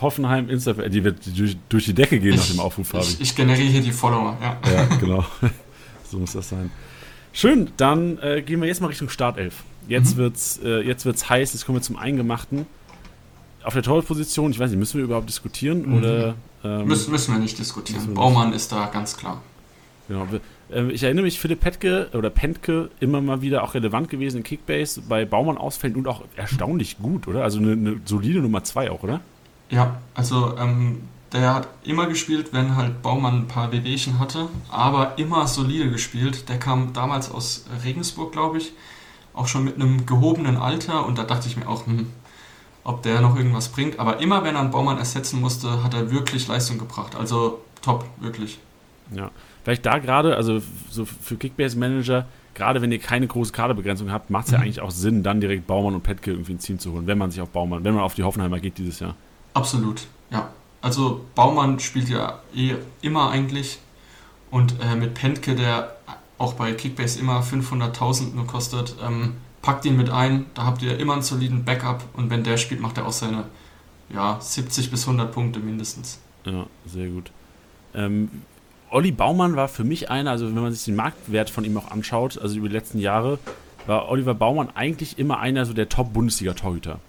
[0.02, 3.04] Hoffenheim Instagram, die wird durch, durch die Decke gehen ich, nach dem Aufruf, Fabi.
[3.04, 4.58] Ich, ich, generiere hier die Follower, ja.
[4.72, 5.24] Ja, genau.
[6.10, 6.72] so muss das sein.
[7.36, 9.66] Schön, dann äh, gehen wir jetzt mal Richtung Startelf.
[9.90, 10.20] Jetzt mhm.
[10.20, 12.66] wird's, äh, jetzt wird's heiß, jetzt kommen wir zum Eingemachten.
[13.62, 15.98] Auf der Torwartposition, ich weiß nicht, müssen wir überhaupt diskutieren mhm.
[15.98, 16.36] oder?
[16.64, 18.08] Ähm, müssen, müssen wir nicht diskutieren.
[18.08, 18.56] Wir Baumann nicht.
[18.56, 19.42] ist da ganz klar.
[20.08, 20.26] Genau.
[20.72, 24.44] Äh, ich erinnere mich, Philipp Petke oder Pentke immer mal wieder auch relevant gewesen in
[24.44, 27.44] Kickbase, bei Baumann ausfällt und auch erstaunlich gut, oder?
[27.44, 29.20] Also eine, eine solide Nummer 2 auch, oder?
[29.70, 31.00] Ja, also ähm,
[31.36, 36.48] der hat immer gespielt, wenn halt Baumann ein paar Wehwehchen hatte, aber immer solide gespielt.
[36.48, 38.72] Der kam damals aus Regensburg, glaube ich,
[39.34, 42.08] auch schon mit einem gehobenen Alter und da dachte ich mir auch, hm,
[42.86, 44.00] ob der noch irgendwas bringt.
[44.00, 47.16] Aber immer wenn er einen Baumann ersetzen musste, hat er wirklich Leistung gebracht.
[47.16, 48.60] Also top, wirklich.
[49.12, 49.30] Ja,
[49.64, 54.46] vielleicht da gerade, also so für Kickbase-Manager, gerade wenn ihr keine große Kaderbegrenzung habt, macht
[54.46, 54.64] es ja mhm.
[54.64, 57.30] eigentlich auch Sinn, dann direkt Baumann und Petke irgendwie ins Team zu holen, wenn man
[57.30, 59.16] sich auf Baumann, wenn man auf die Hoffenheimer geht dieses Jahr.
[59.54, 60.50] Absolut, ja.
[60.86, 63.80] Also Baumann spielt ja eh immer eigentlich
[64.52, 65.96] und äh, mit Pentke, der
[66.38, 71.00] auch bei Kickbase immer 500.000 nur kostet, ähm, packt ihn mit ein, da habt ihr
[71.00, 73.46] immer einen soliden Backup und wenn der spielt, macht er auch seine
[74.14, 76.20] ja, 70 bis 100 Punkte mindestens.
[76.44, 77.32] Ja, sehr gut.
[77.96, 78.30] Ähm,
[78.92, 81.90] Olli Baumann war für mich einer, also wenn man sich den Marktwert von ihm auch
[81.90, 83.40] anschaut, also über die letzten Jahre,
[83.88, 87.00] war Oliver Baumann eigentlich immer einer so der Top-Bundesliga-Torhüter.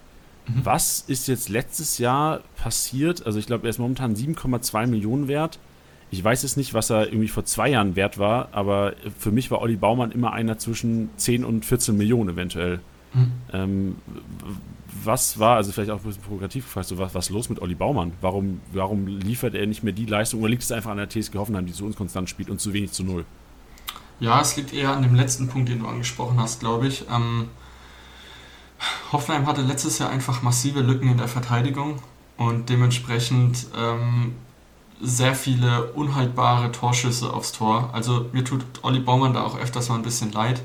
[0.48, 0.60] Mhm.
[0.64, 3.26] Was ist jetzt letztes Jahr passiert?
[3.26, 5.58] Also ich glaube, er ist momentan 7,2 Millionen wert.
[6.10, 9.50] Ich weiß jetzt nicht, was er irgendwie vor zwei Jahren wert war, aber für mich
[9.50, 12.80] war Olli Baumann immer einer zwischen 10 und 14 Millionen eventuell.
[13.12, 13.32] Mhm.
[13.52, 13.96] Ähm,
[15.04, 17.60] was war, also vielleicht auch ein bisschen provokativ gefragt, so was, was ist los mit
[17.60, 18.12] Olli Baumann?
[18.20, 21.34] Warum, warum liefert er nicht mehr die Leistung oder liegt es einfach an der TSG
[21.34, 23.24] Hoffenheim, die zu uns konstant spielt und zu wenig zu null?
[24.20, 27.04] Ja, es liegt eher an dem letzten Punkt, den du angesprochen hast, glaube ich.
[27.12, 27.48] Ähm,
[29.12, 32.00] Hoffenheim hatte letztes Jahr einfach massive Lücken in der Verteidigung
[32.36, 34.34] und dementsprechend ähm,
[35.00, 37.90] sehr viele unhaltbare Torschüsse aufs Tor.
[37.92, 40.62] Also mir tut Olli Baumann da auch öfters mal ein bisschen leid.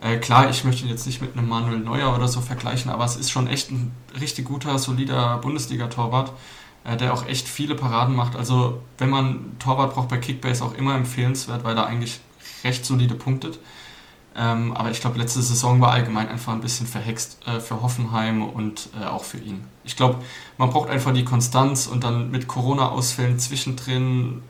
[0.00, 3.04] Äh, klar, ich möchte ihn jetzt nicht mit einem Manuel Neuer oder so vergleichen, aber
[3.04, 6.32] es ist schon echt ein richtig guter, solider Bundesliga-Torwart,
[6.84, 8.36] äh, der auch echt viele Paraden macht.
[8.36, 12.20] Also, wenn man Torwart braucht bei Kickbase auch immer empfehlenswert, weil er eigentlich
[12.62, 13.58] recht solide punktet.
[14.38, 18.42] Ähm, aber ich glaube, letzte Saison war allgemein einfach ein bisschen verhext äh, für Hoffenheim
[18.42, 19.64] und äh, auch für ihn.
[19.82, 20.18] Ich glaube,
[20.58, 24.42] man braucht einfach die Konstanz und dann mit Corona-Ausfällen zwischendrin.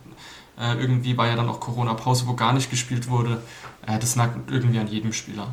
[0.58, 3.40] Äh, irgendwie war ja dann auch Corona-Pause, wo gar nicht gespielt wurde.
[3.86, 5.48] Äh, das nagt irgendwie an jedem Spieler.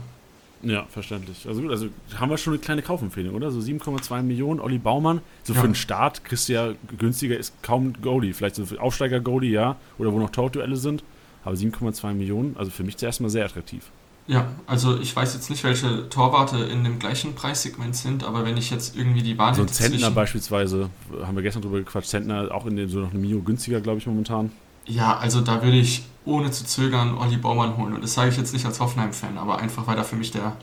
[0.63, 1.45] Ja, verständlich.
[1.47, 3.51] Also gut, also haben wir schon eine kleine Kaufempfehlung, oder?
[3.51, 5.21] So 7,2 Millionen, Olli Baumann.
[5.43, 5.61] So ja.
[5.61, 8.33] für den Start kriegst du ja günstiger, ist kaum Goalie.
[8.33, 9.75] Vielleicht so für Aufsteiger-Goalie, ja.
[9.99, 11.03] Oder wo noch Torduelle sind.
[11.43, 13.91] Aber 7,2 Millionen, also für mich zuerst mal sehr attraktiv.
[14.25, 18.55] Ja, also ich weiß jetzt nicht, welche Torwarte in dem gleichen Preissegment sind, aber wenn
[18.55, 20.89] ich jetzt irgendwie die Wahl So ein Zentner beispielsweise,
[21.23, 23.99] haben wir gestern drüber gequatscht, Zentner auch in dem so noch eine Mio günstiger, glaube
[23.99, 24.51] ich, momentan.
[24.85, 27.93] Ja, also da würde ich ohne zu zögern Olli Baumann holen.
[27.93, 30.55] Und das sage ich jetzt nicht als Hoffenheim-Fan, aber einfach, weil er für mich der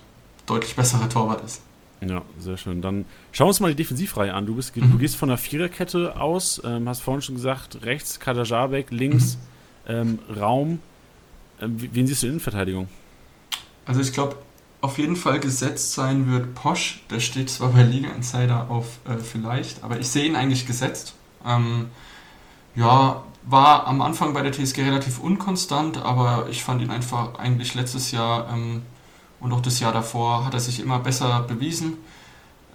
[0.47, 1.63] deutlich bessere Torwart ist.
[2.01, 2.81] Ja, sehr schön.
[2.81, 4.47] Dann schauen wir uns mal die Defensivreihe an.
[4.47, 4.91] Du, bist, mhm.
[4.91, 9.37] du gehst von der Viererkette aus, ähm, hast vorhin schon gesagt, rechts Kadajabek, links
[9.87, 9.93] mhm.
[9.93, 10.79] ähm, Raum.
[11.61, 12.89] Ähm, wen siehst du in Innenverteidigung?
[13.87, 14.37] Also ich glaube,
[14.81, 17.03] auf jeden Fall gesetzt sein wird Posch.
[17.11, 21.15] Der steht zwar bei Liga Insider auf äh, vielleicht, aber ich sehe ihn eigentlich gesetzt.
[21.45, 21.89] Ähm,
[22.75, 27.75] ja, war am Anfang bei der TSG relativ unkonstant, aber ich fand ihn einfach eigentlich
[27.75, 28.83] letztes Jahr ähm,
[29.41, 31.97] und auch das Jahr davor hat er sich immer besser bewiesen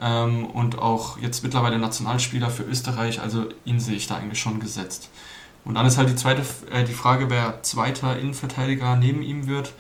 [0.02, 4.60] ähm, und auch jetzt mittlerweile Nationalspieler für Österreich, also ihn sehe ich da eigentlich schon
[4.60, 5.10] gesetzt.
[5.64, 9.74] Und dann ist halt die zweite äh, die Frage, wer zweiter Innenverteidiger neben ihm wird.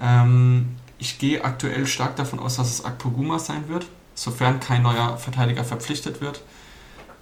[0.00, 5.18] Ähm, ich gehe aktuell stark davon aus, dass es Akpoguma sein wird, sofern kein neuer
[5.18, 6.42] Verteidiger verpflichtet wird,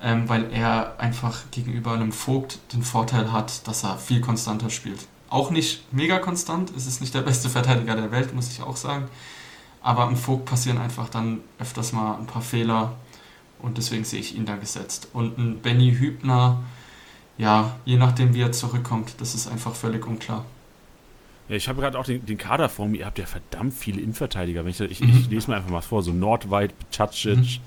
[0.01, 5.07] ähm, weil er einfach gegenüber einem Vogt den Vorteil hat, dass er viel konstanter spielt.
[5.29, 8.77] Auch nicht mega konstant, es ist nicht der beste Verteidiger der Welt, muss ich auch
[8.77, 9.09] sagen.
[9.83, 12.95] Aber im Vogt passieren einfach dann öfters mal ein paar Fehler
[13.61, 15.09] und deswegen sehe ich ihn da gesetzt.
[15.13, 16.63] Und ein Benny Hübner,
[17.37, 20.45] ja, je nachdem wie er zurückkommt, das ist einfach völlig unklar.
[21.49, 23.01] Ja, ich habe gerade auch den, den, Kader vor mir.
[23.01, 24.65] Ihr habt ja verdammt viele Innenverteidiger.
[24.67, 25.11] Ich, ich, mhm.
[25.11, 26.03] ich, lese mal einfach mal vor.
[26.03, 27.61] So Nordweit, Cacic,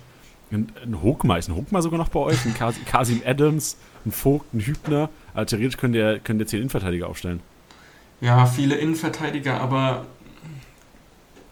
[0.50, 0.58] mhm.
[0.58, 1.38] ein, ein Hogma.
[1.38, 2.44] Ist ein Hogma sogar noch bei euch?
[2.46, 5.10] Ein Kasim Adams, ein Vogt, ein Hübner.
[5.34, 7.42] Also theoretisch könnt ihr, könnt ihr zehn Innenverteidiger aufstellen.
[8.20, 10.08] Ja, viele Innenverteidiger, aber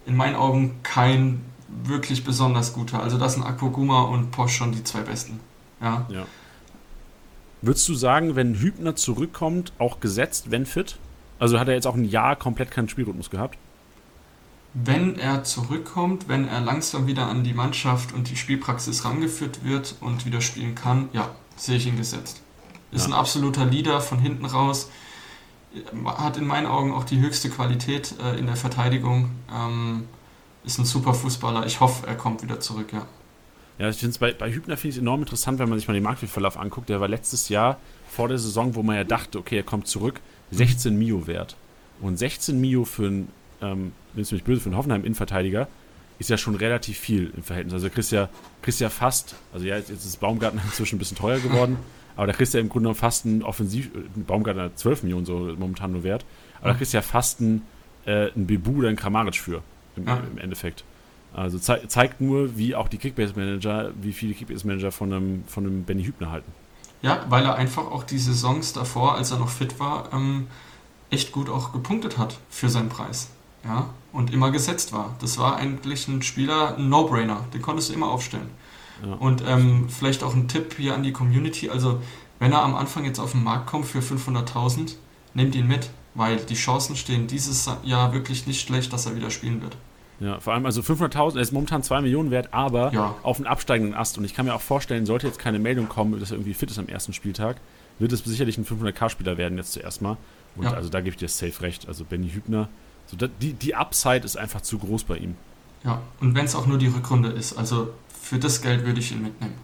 [0.07, 3.03] in meinen Augen kein wirklich besonders guter.
[3.03, 5.39] Also das sind Akpoguma und Posch schon die zwei besten.
[5.81, 6.05] Ja.
[6.09, 6.25] ja.
[7.61, 10.97] Würdest du sagen, wenn Hübner zurückkommt, auch gesetzt, wenn fit?
[11.39, 13.57] Also hat er jetzt auch ein Jahr komplett keinen Spielrhythmus gehabt?
[14.73, 19.95] Wenn er zurückkommt, wenn er langsam wieder an die Mannschaft und die Spielpraxis rangeführt wird
[20.01, 22.41] und wieder spielen kann, ja, sehe ich ihn gesetzt.
[22.91, 23.13] Ist ja.
[23.13, 24.89] ein absoluter Leader von hinten raus,
[26.05, 30.07] hat in meinen Augen auch die höchste Qualität äh, in der Verteidigung, ähm,
[30.63, 31.65] ist ein super Fußballer.
[31.65, 33.05] Ich hoffe, er kommt wieder zurück, ja.
[33.77, 35.93] Ja, ich finde es bei, bei Hübner finde ich enorm interessant, wenn man sich mal
[35.93, 36.87] den Marktwertverlauf anguckt.
[36.87, 37.77] Der war letztes Jahr
[38.09, 40.21] vor der Saison, wo man ja dachte, okay, er kommt zurück,
[40.51, 41.55] 16 Mio wert.
[42.01, 43.27] Und 16 Mio für einen,
[43.61, 45.67] ähm, wenn mich böse, für einen Hoffenheim-Innenverteidiger
[46.19, 47.73] ist ja schon relativ viel im Verhältnis.
[47.73, 48.29] Also kriegst ja,
[48.61, 51.77] kriegst ja fast, also ja, jetzt ist Baumgarten inzwischen ein bisschen teuer geworden,
[52.15, 55.25] aber da kriegst du ja im Grunde genommen fast einen Offensiv, Baumgarten hat 12 Millionen
[55.25, 56.25] so momentan nur wert,
[56.59, 57.63] aber da kriegst du ja fast einen,
[58.05, 59.61] äh, einen Bebu oder einen Kramaric für,
[59.97, 60.83] im, im Endeffekt.
[61.33, 65.83] Also ze zeigt nur, wie auch die Kickbase-Manager, wie viele Kickbase-Manager von einem, von einem
[65.83, 66.51] Benny Hübner halten.
[67.05, 70.47] Ja, weil er einfach auch die Saisons davor, als er noch fit war, ähm,
[71.11, 73.29] echt gut auch gepunktet hat für seinen Preis.
[73.63, 75.15] Ja, und immer gesetzt war.
[75.19, 77.45] Das war eigentlich ein Spieler, ein No-Brainer.
[77.53, 78.49] Den konntest du immer aufstellen.
[79.05, 79.13] Ja.
[79.13, 81.69] Und ähm, vielleicht auch ein Tipp hier an die Community.
[81.69, 82.01] Also,
[82.39, 84.95] wenn er am Anfang jetzt auf den Markt kommt für 500.000,
[85.35, 89.29] nehmt ihn mit, weil die Chancen stehen dieses Jahr wirklich nicht schlecht, dass er wieder
[89.29, 89.77] spielen wird.
[90.19, 93.15] Ja, vor allem, also 500.000, er ist momentan 2 Millionen wert, aber ja.
[93.21, 94.17] auf einen absteigenden Ast.
[94.17, 96.71] Und ich kann mir auch vorstellen, sollte jetzt keine Meldung kommen, dass er irgendwie fit
[96.71, 97.57] ist am ersten Spieltag,
[97.99, 100.17] wird es sicherlich ein 500k-Spieler werden jetzt zuerst mal.
[100.55, 100.73] Und ja.
[100.73, 101.87] also da gebe ich dir safe recht.
[101.87, 102.69] Also Benny Hübner,
[103.07, 105.35] so da, die, die Upside ist einfach zu groß bei ihm.
[105.83, 109.11] Ja, und wenn es auch nur die Rückrunde ist, also für das Geld würde ich
[109.11, 109.55] ihn mitnehmen.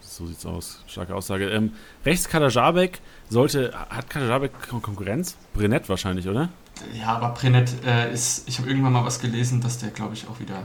[0.00, 0.84] So sieht's aus.
[0.86, 1.48] Starke Aussage.
[1.48, 1.72] Ähm,
[2.04, 5.36] rechts Kadajabek sollte, hat Kadajabek Konkurrenz?
[5.54, 6.50] Brennett wahrscheinlich, oder?
[6.98, 10.26] Ja, aber Brenet äh, ist, ich habe irgendwann mal was gelesen, dass der, glaube ich,
[10.28, 10.62] auch wieder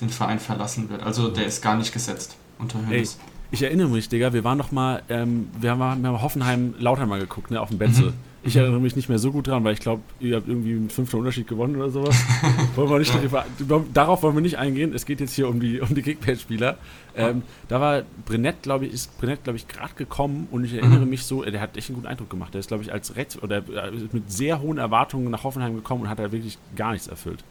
[0.00, 1.02] den Verein verlassen wird.
[1.02, 3.18] Also der ist gar nicht gesetzt unter Hönes.
[3.50, 7.06] Ich erinnere mich, Digga, wir waren noch mal, ähm, wir haben, wir haben Hoffenheim Lauter
[7.06, 8.02] mal geguckt, ne, auf dem Betze.
[8.02, 8.12] Mhm.
[8.44, 10.92] Ich erinnere mich nicht mehr so gut dran, weil ich glaube, ihr habt irgendwie mit
[10.92, 12.16] fünfter Unterschied gewonnen oder sowas.
[12.76, 13.44] wollen wir nicht darüber,
[13.92, 14.94] darauf wollen wir nicht eingehen.
[14.94, 16.78] Es geht jetzt hier um die, um die Kickbase-Spieler.
[17.18, 21.00] Ähm, da war Brennett, glaube ich, ist Brennett, glaube ich, gerade gekommen und ich erinnere
[21.00, 21.10] mhm.
[21.10, 22.54] mich so, der hat echt einen guten Eindruck gemacht.
[22.54, 26.02] Der ist, glaube ich, als Rechts oder äh, mit sehr hohen Erwartungen nach Hoffenheim gekommen
[26.02, 27.44] und hat da wirklich gar nichts erfüllt.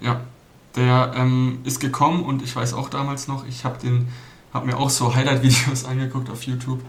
[0.00, 0.20] Ja,
[0.76, 4.08] der ähm, ist gekommen und ich weiß auch damals noch, ich habe den,
[4.52, 6.80] habe mir auch so Highlight-Videos angeguckt auf YouTube,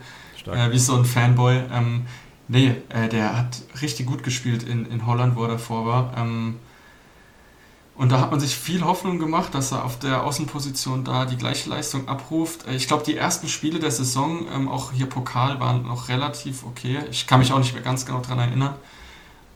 [0.47, 1.61] äh, wie so ein Fanboy.
[1.71, 2.05] Ähm,
[2.47, 6.13] Nee, äh, der hat richtig gut gespielt in, in Holland, wo er davor war.
[6.17, 6.55] Ähm,
[7.97, 11.38] und da hat man sich viel Hoffnung gemacht, dass er auf der Außenposition da die
[11.38, 12.67] gleiche Leistung abruft.
[12.67, 16.65] Äh, ich glaube, die ersten Spiele der Saison, ähm, auch hier Pokal, waren noch relativ
[16.65, 16.99] okay.
[17.10, 18.75] Ich kann mich auch nicht mehr ganz genau daran erinnern.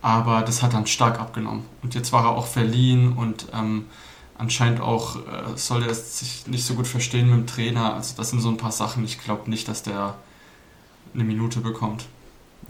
[0.01, 1.65] Aber das hat dann stark abgenommen.
[1.83, 3.87] Und jetzt war er auch verliehen und ähm,
[4.37, 7.95] anscheinend auch äh, soll er sich nicht so gut verstehen mit dem Trainer.
[7.95, 9.03] Also das sind so ein paar Sachen.
[9.03, 10.15] Ich glaube nicht, dass der
[11.13, 12.05] eine Minute bekommt.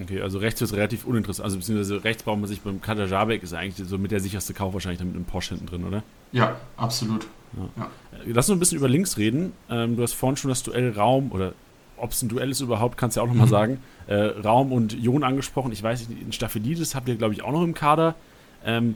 [0.01, 1.45] Okay, also rechts ist relativ uninteressant.
[1.45, 4.53] Also beziehungsweise rechts braucht man sich beim Kader Jabek ist eigentlich so mit der sicherste
[4.53, 6.03] Kauf wahrscheinlich mit einem Porsche hinten drin, oder?
[6.31, 7.27] Ja, absolut.
[7.57, 7.83] Ja.
[7.83, 7.89] Ja.
[8.27, 9.53] Lass uns ein bisschen über links reden.
[9.69, 11.53] Ähm, du hast vorhin schon das Duell Raum oder
[11.97, 13.51] ob es ein Duell ist überhaupt, kannst du ja auch nochmal mhm.
[13.51, 13.83] sagen.
[14.07, 15.71] Äh, Raum und Jon angesprochen.
[15.71, 18.15] Ich weiß nicht, in Staphylides habt ihr, glaube ich, auch noch im Kader.
[18.65, 18.95] Ähm,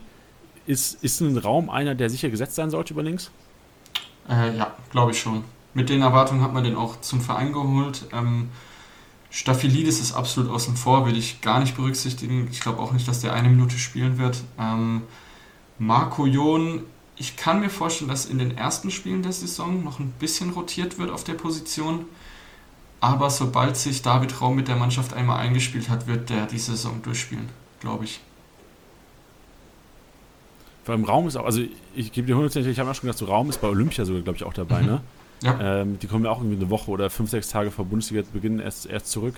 [0.66, 3.30] ist, ist ein Raum einer, der sicher gesetzt sein sollte über links?
[4.28, 5.44] Äh, ja, glaube ich schon.
[5.74, 8.06] Mit den Erwartungen hat man den auch zum Verein geholt.
[8.12, 8.48] Ähm,
[9.34, 12.46] Staphylidis ist absolut außen vor, würde ich gar nicht berücksichtigen.
[12.52, 14.40] Ich glaube auch nicht, dass der eine Minute spielen wird.
[14.60, 15.02] Ähm,
[15.76, 16.84] Marco Jon,
[17.16, 21.00] ich kann mir vorstellen, dass in den ersten Spielen der Saison noch ein bisschen rotiert
[21.00, 22.04] wird auf der Position.
[23.00, 27.02] Aber sobald sich David Raum mit der Mannschaft einmal eingespielt hat, wird der die Saison
[27.02, 27.48] durchspielen,
[27.80, 28.20] glaube ich.
[30.84, 31.60] Vor allem Raum ist auch, also
[31.96, 34.22] ich gebe dir 100 ich habe ja schon gesagt, so Raum ist bei Olympia sogar,
[34.22, 34.86] glaube ich, auch dabei, mhm.
[34.86, 35.00] ne?
[35.42, 35.80] Ja.
[35.80, 38.30] Ähm, die kommen ja auch irgendwie eine Woche oder fünf, sechs Tage vor Bundesliga zu
[38.30, 39.34] Beginn erst, erst zurück.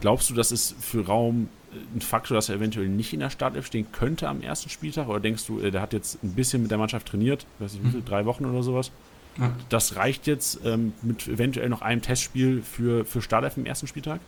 [0.00, 1.48] Glaubst du, das ist für Raum
[1.94, 5.08] ein Faktor, dass er eventuell nicht in der Startelf stehen könnte am ersten Spieltag?
[5.08, 7.82] Oder denkst du, äh, der hat jetzt ein bisschen mit der Mannschaft trainiert, weiß ich
[7.82, 8.04] nicht, mhm.
[8.04, 8.90] drei Wochen oder sowas?
[9.38, 9.52] Ja.
[9.68, 14.20] Das reicht jetzt ähm, mit eventuell noch einem Testspiel für, für Startelf im ersten Spieltag?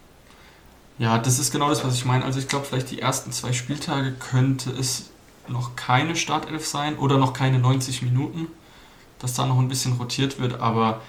[0.99, 2.25] Ja, das ist genau das, was ich meine.
[2.25, 5.11] Also ich glaube, vielleicht die ersten zwei Spieltage könnte es
[5.49, 8.47] noch keine Startelf sein oder noch keine 90 Minuten,
[9.21, 11.01] dass da noch ein bisschen rotiert wird, aber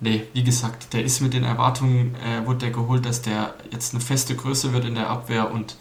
[0.00, 3.94] nee, wie gesagt, der ist mit den Erwartungen, äh, wurde der geholt, dass der jetzt
[3.94, 5.76] eine feste Größe wird in der Abwehr und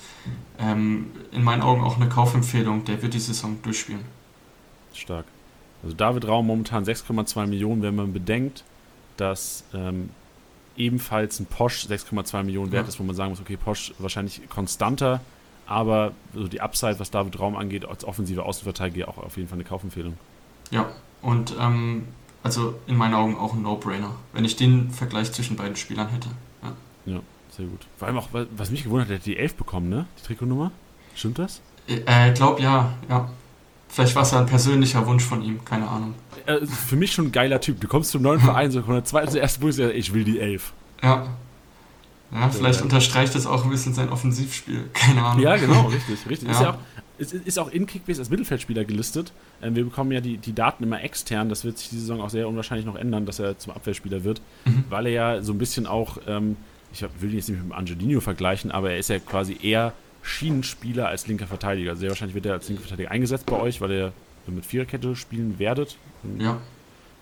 [0.59, 4.03] ähm, in meinen Augen auch eine Kaufempfehlung, der wird die Saison durchspielen.
[4.93, 5.25] Stark.
[5.83, 8.63] Also David Raum momentan 6,2 Millionen, wenn man bedenkt,
[9.17, 10.09] dass ähm,
[10.77, 12.89] ebenfalls ein Posch 6,2 Millionen wert ja.
[12.89, 15.21] ist, wo man sagen muss, okay, Posch wahrscheinlich konstanter,
[15.65, 19.57] aber so die Upside, was David Raum angeht, als offensive Außenverteidiger auch auf jeden Fall
[19.57, 20.17] eine Kaufempfehlung.
[20.71, 20.89] Ja,
[21.21, 22.03] und ähm,
[22.43, 26.29] also in meinen Augen auch ein No-Brainer, wenn ich den Vergleich zwischen beiden Spielern hätte.
[26.61, 27.13] Ja.
[27.13, 27.19] ja,
[27.55, 27.87] sehr gut.
[27.97, 30.05] Vor allem auch, was mich gewundert hat, hat die 11 bekommen, ne?
[30.19, 30.71] Die Trikotnummer.
[31.15, 31.61] Stimmt das?
[31.87, 33.29] Ich äh, glaube ja, ja.
[33.87, 36.15] Vielleicht war es ja ein persönlicher Wunsch von ihm, keine Ahnung.
[36.47, 37.79] Äh, für mich schon ein geiler Typ.
[37.79, 40.73] Du kommst zum neuen Verein, so von der zweiten ersten Bundesliga, ich will die 11.
[41.03, 41.27] Ja.
[42.31, 42.85] Ja, vielleicht ja.
[42.85, 44.89] unterstreicht das auch ein bisschen sein Offensivspiel.
[44.93, 45.43] Keine Ahnung.
[45.43, 46.27] Ja, genau, richtig.
[46.27, 46.47] richtig.
[46.47, 46.53] Ja.
[46.53, 46.77] Ist ja auch,
[47.17, 49.31] es ist auch in Kickbase als Mittelfeldspieler gelistet.
[49.61, 51.49] Ähm, wir bekommen ja die, die Daten immer extern.
[51.49, 54.41] Das wird sich die Saison auch sehr unwahrscheinlich noch ändern, dass er zum Abwehrspieler wird,
[54.65, 54.85] mhm.
[54.89, 56.57] weil er ja so ein bisschen auch, ähm,
[56.91, 59.93] ich will ihn jetzt nicht mit dem Angelino vergleichen, aber er ist ja quasi eher
[60.21, 61.95] Schienenspieler als linker Verteidiger.
[61.95, 64.13] Sehr wahrscheinlich wird er als linker Verteidiger eingesetzt bei euch, weil er
[64.47, 65.97] mit Viererkette spielen werdet.
[66.39, 66.59] Ja.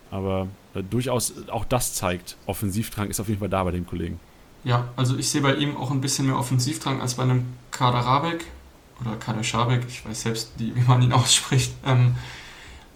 [0.09, 4.19] Aber äh, durchaus auch das zeigt, Offensivdrang ist auf jeden Fall da bei dem Kollegen.
[4.63, 7.99] Ja, also ich sehe bei ihm auch ein bisschen mehr Offensivdrang als bei einem Kader
[7.99, 8.45] Rabeck
[9.01, 11.73] oder Kader Schabek, ich weiß selbst, wie, man ihn ausspricht.
[11.85, 12.15] Ähm,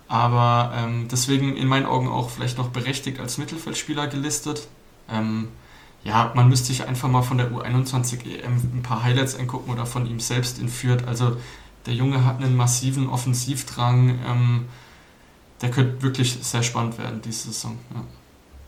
[0.08, 4.68] aber ähm, deswegen in meinen Augen auch vielleicht noch berechtigt als Mittelfeldspieler gelistet.
[5.10, 5.50] Ähm,
[6.04, 9.88] ja, man müsste sich einfach mal von der U21 EM ein paar Highlights angucken oder
[9.88, 11.08] von ihm selbst in Fürth.
[11.08, 11.38] Also
[11.88, 14.20] der Junge hat einen massiven Offensivdrang.
[14.26, 14.66] Ähm,
[15.62, 17.80] der könnte wirklich sehr spannend werden diese Saison.
[17.94, 18.04] Ja.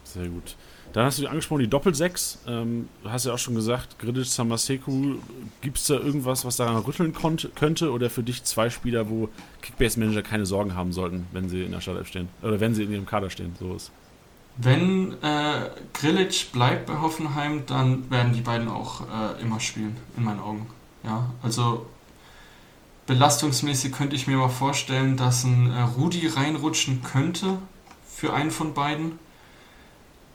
[0.03, 0.55] Sehr gut.
[0.93, 2.39] Dann hast du angesprochen, die Doppelsechs.
[2.47, 5.15] Ähm, hast ja auch schon gesagt, Grilic, Samaseku.
[5.61, 7.91] Gibt es da irgendwas, was daran rütteln könnte?
[7.91, 9.29] Oder für dich zwei Spieler, wo
[9.61, 12.29] Kickbase-Manager keine Sorgen haben sollten, wenn sie in der Startelf stehen?
[12.41, 13.55] Oder wenn sie in ihrem Kader stehen?
[13.59, 13.91] So ist.
[14.57, 20.23] Wenn äh, Grilic bleibt bei Hoffenheim, dann werden die beiden auch äh, immer spielen, in
[20.23, 20.65] meinen Augen.
[21.03, 21.85] Ja, also
[23.05, 27.59] belastungsmäßig könnte ich mir mal vorstellen, dass ein äh, Rudi reinrutschen könnte
[28.07, 29.19] für einen von beiden.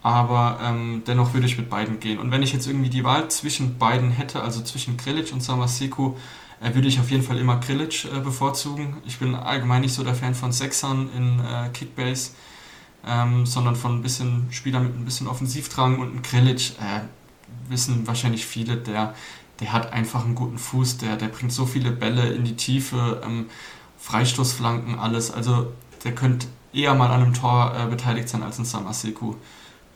[0.02, 2.18] Aber ähm, dennoch würde ich mit beiden gehen.
[2.18, 6.18] Und wenn ich jetzt irgendwie die Wahl zwischen beiden hätte, also zwischen Grilic und Samaseko,
[6.60, 8.96] äh, würde ich auf jeden Fall immer Grilic äh, bevorzugen.
[9.06, 12.32] Ich bin allgemein nicht so der Fan von Sechsern in äh, Kickbase
[13.06, 17.00] ähm, sondern von ein bisschen Spielern mit ein bisschen Offensivdrang und ein Krilic, äh,
[17.68, 19.14] wissen wahrscheinlich viele, der,
[19.60, 23.20] der hat einfach einen guten Fuß, der, der bringt so viele Bälle in die Tiefe,
[23.24, 23.46] ähm,
[23.98, 25.30] Freistoßflanken, alles.
[25.30, 25.72] Also
[26.04, 29.34] der könnte eher mal an einem Tor äh, beteiligt sein als ein Samaseku.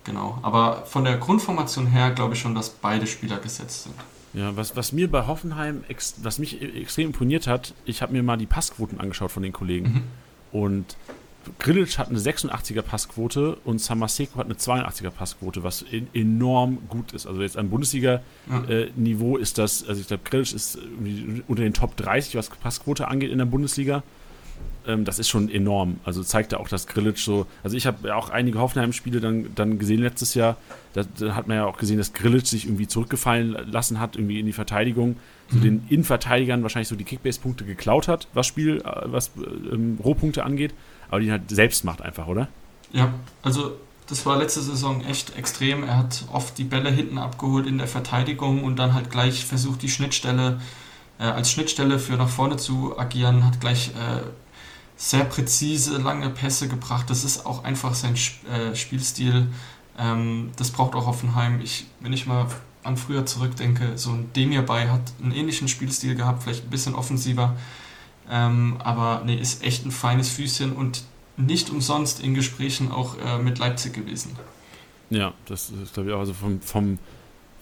[0.07, 0.39] Genau.
[0.43, 3.95] Aber von der Grundformation her glaube ich schon, dass beide Spieler gesetzt sind.
[4.33, 5.85] Ja, was, was mir bei Hoffenheim,
[6.23, 9.53] was mich e-, extrem imponiert hat, ich habe mir mal die Passquoten angeschaut von den
[9.53, 10.05] Kollegen.
[10.53, 10.61] Mhm.
[10.61, 10.97] Und
[11.59, 17.13] Grilic hat eine 86er Passquote und Samaseko hat eine 82er Passquote, was in, enorm gut
[17.13, 17.27] ist.
[17.27, 19.39] Also jetzt am Bundesliga-Niveau ja.
[19.39, 20.79] äh, ist das, also ich glaube, Grilic ist
[21.49, 24.03] unter den Top 30, was Passquote angeht in der Bundesliga.
[24.87, 25.99] Ähm, das ist schon enorm.
[26.05, 29.55] Also zeigt ja auch, dass Grilic so, also ich habe ja auch einige Hoffenheim-Spiele dann,
[29.55, 30.57] dann gesehen letztes Jahr.
[30.93, 34.41] Da, da, hat man ja auch gesehen, dass Grilic sich irgendwie zurückgefallen lassen hat, irgendwie
[34.41, 35.17] in die Verteidigung.
[35.51, 35.63] So mhm.
[35.63, 40.75] den Innenverteidigern wahrscheinlich so die Kickbase-Punkte geklaut hat, was Spiel, äh, was ähm, Rohpunkte angeht
[41.09, 42.49] aber die halt selbst macht einfach, oder?
[42.93, 43.77] Ja, also
[44.09, 45.85] das war letzte Saison echt extrem.
[45.85, 49.83] Er hat oft die Bälle hinten abgeholt in der Verteidigung und dann halt gleich versucht,
[49.83, 50.61] die Schnittstelle
[51.19, 54.21] äh, als Schnittstelle für nach vorne zu agieren, hat gleich äh,
[54.97, 57.11] sehr präzise, lange Pässe gebracht.
[57.11, 58.15] Das ist auch einfach sein
[58.51, 59.49] äh, Spielstil.
[59.99, 61.61] Ähm, das braucht auch Hoffenheim.
[61.61, 62.47] Ich, wenn ich mal
[62.83, 66.95] an früher zurückdenke, so ein Demir bei hat einen ähnlichen Spielstil gehabt, vielleicht ein bisschen
[66.95, 67.57] offensiver.
[68.31, 71.03] Ähm, aber nee, ist echt ein feines Füßchen und
[71.37, 74.37] nicht umsonst in Gesprächen auch äh, mit Leipzig gewesen.
[75.11, 76.99] Ja, das ist glaube ich auch also vom, vom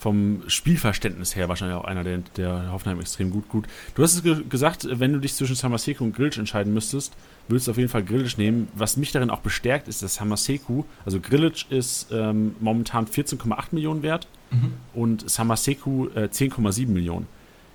[0.05, 3.65] vom Spielverständnis her wahrscheinlich auch einer, der, der Hoffenheim extrem gut gut.
[3.95, 7.15] Du hast es ge gesagt, wenn du dich zwischen Samaseku und Grilic entscheiden müsstest,
[7.49, 8.69] würdest du auf jeden Fall Grilic nehmen.
[8.75, 14.03] Was mich darin auch bestärkt, ist, dass Samaseku, also Grilic ist ähm, momentan 14,8 Millionen
[14.03, 14.75] wert mhm.
[14.93, 17.27] und Samaseku äh, 10,7 Millionen.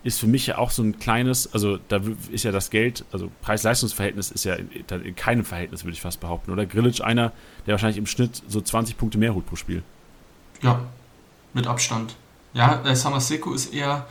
[0.03, 1.99] Ist für mich ja auch so ein kleines, also da
[2.31, 6.19] ist ja das Geld, also Preis-Leistungs-Verhältnis ist ja in, in, keinem Verhältnis, würde ich fast
[6.19, 6.51] behaupten.
[6.51, 7.31] Oder Grilic einer,
[7.65, 9.81] der wahrscheinlich im Schnitt so 20 Punkte mehr holt pro Spiel.
[10.61, 10.87] Ja,
[11.53, 12.15] mit Abstand.
[12.53, 14.07] Ja, der Samaseko ist eher,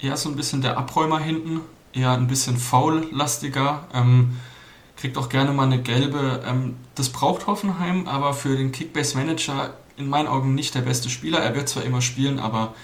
[0.00, 1.60] eher so ein bisschen der Abräumer hinten,
[1.92, 3.86] eher ein bisschen faul-lastiger.
[3.92, 4.36] Ähm,
[4.96, 6.42] kriegt auch gerne mal eine gelbe.
[6.46, 11.40] Ähm, das braucht Hoffenheim, aber für den Kickbase-Manager in meinen Augen nicht der beste Spieler.
[11.40, 12.74] Er wird zwar immer spielen, aber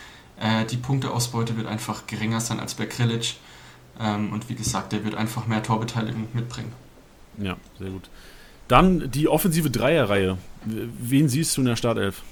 [0.41, 3.37] äh, die Punkteausbeute wird einfach geringer sein als bei Krilic.
[4.01, 6.73] Ähm, und wie gesagt, der wird einfach mehr Torbeteiligung mitbringen.
[7.39, 8.09] Ja, sehr gut.
[8.69, 10.39] Dann die offensive Dreierreihe.
[10.65, 12.23] Wen siehst du in der Startelf?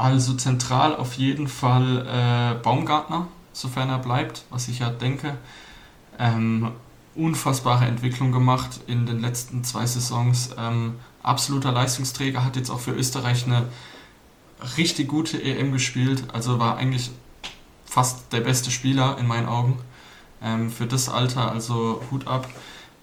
[0.00, 5.36] Also zentral auf jeden Fall äh, Baumgartner, sofern er bleibt, was ich ja denke.
[6.18, 6.70] Ähm,
[7.14, 10.54] unfassbare Entwicklung gemacht in den letzten zwei Saisons.
[10.56, 13.66] Ähm, absoluter Leistungsträger, hat jetzt auch für Österreich eine
[14.78, 16.24] richtig gute EM gespielt.
[16.32, 17.10] Also war eigentlich
[17.84, 19.78] fast der beste Spieler in meinen Augen.
[20.42, 22.48] Ähm, für das Alter, also Hut ab.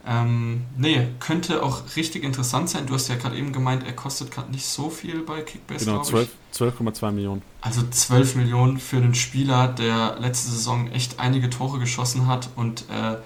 [0.09, 2.85] Ähm, nee, könnte auch richtig interessant sein.
[2.85, 5.85] Du hast ja gerade eben gemeint, er kostet gerade nicht so viel bei Kickbase.
[5.85, 7.41] Genau, 12,2 12, Millionen.
[7.59, 12.85] Also 12 Millionen für einen Spieler, der letzte Saison echt einige Tore geschossen hat und
[12.89, 13.17] äh,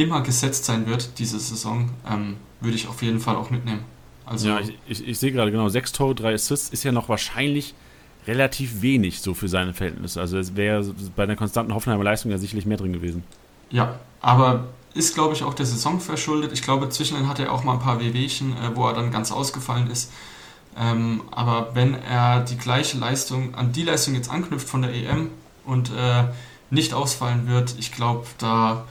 [0.00, 3.84] immer gesetzt sein wird, diese Saison, ähm, würde ich auf jeden Fall auch mitnehmen.
[4.24, 7.08] Also, ja, ich, ich, ich sehe gerade genau, 6 Tore, 3 Assists ist ja noch
[7.08, 7.74] wahrscheinlich
[8.26, 10.20] relativ wenig so für seine Verhältnisse.
[10.20, 13.24] Also es wäre bei einer konstanten Hoffenheimer Leistung ja sicherlich mehr drin gewesen.
[13.70, 16.52] Ja, aber ist, glaube ich, auch der Saison verschuldet.
[16.52, 19.32] Ich glaube, zwischendrin hat er auch mal ein paar Wehwehchen, äh, wo er dann ganz
[19.32, 20.10] ausgefallen ist.
[20.76, 25.30] Ähm, aber wenn er die gleiche Leistung, an die Leistung jetzt anknüpft von der EM
[25.64, 26.24] und äh,
[26.70, 28.84] nicht ausfallen wird, ich glaube, da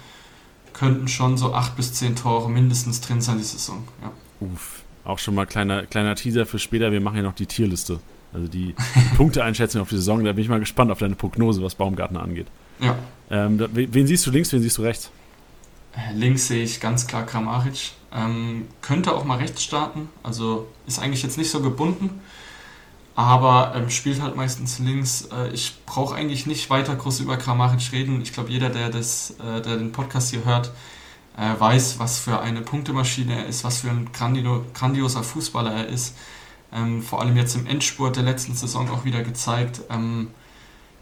[0.74, 3.84] könnten schon so acht bis zehn Tore mindestens drin sein die Saison.
[4.02, 4.12] Ja.
[4.40, 6.92] Uff, auch schon mal kleiner, kleiner Teaser für später.
[6.92, 8.00] Wir machen ja noch die Tierliste.
[8.34, 8.76] Also die
[9.18, 10.24] Punkteeinschätzung auf die Saison.
[10.24, 12.48] Da bin ich mal gespannt auf deine Prognose, was Baumgartner angeht.
[12.80, 12.96] Ja.
[13.30, 15.12] Ähm, wen siehst du links, wen siehst du rechts?
[16.14, 17.92] Links sehe ich ganz klar Kramaric.
[18.12, 22.22] Ähm, könnte auch mal rechts starten, also ist eigentlich jetzt nicht so gebunden,
[23.16, 25.30] aber ähm, spielt halt meistens links.
[25.32, 28.22] Äh, ich brauche eigentlich nicht weiter groß über Kramaric reden.
[28.22, 30.72] Ich glaube, jeder, der, das, äh, der den Podcast hier hört,
[31.38, 35.88] äh, weiß, was für eine Punktemaschine er ist, was für ein grandio grandioser Fußballer er
[35.88, 36.16] ist.
[36.72, 39.82] Ähm, vor allem jetzt im Endspurt der letzten Saison auch wieder gezeigt.
[39.90, 40.30] Ähm,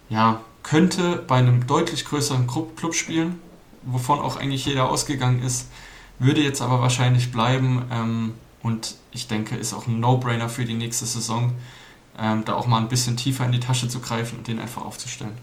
[0.10, 3.40] ja, könnte bei einem deutlich größeren Club spielen,
[3.84, 5.70] wovon auch eigentlich jeder ausgegangen ist,
[6.20, 10.76] würde jetzt aber wahrscheinlich bleiben ähm, und ich denke, ist auch ein No-Brainer für die
[10.76, 11.54] nächste Saison,
[12.20, 14.84] ähm, da auch mal ein bisschen tiefer in die Tasche zu greifen und den einfach
[14.84, 15.34] aufzustellen.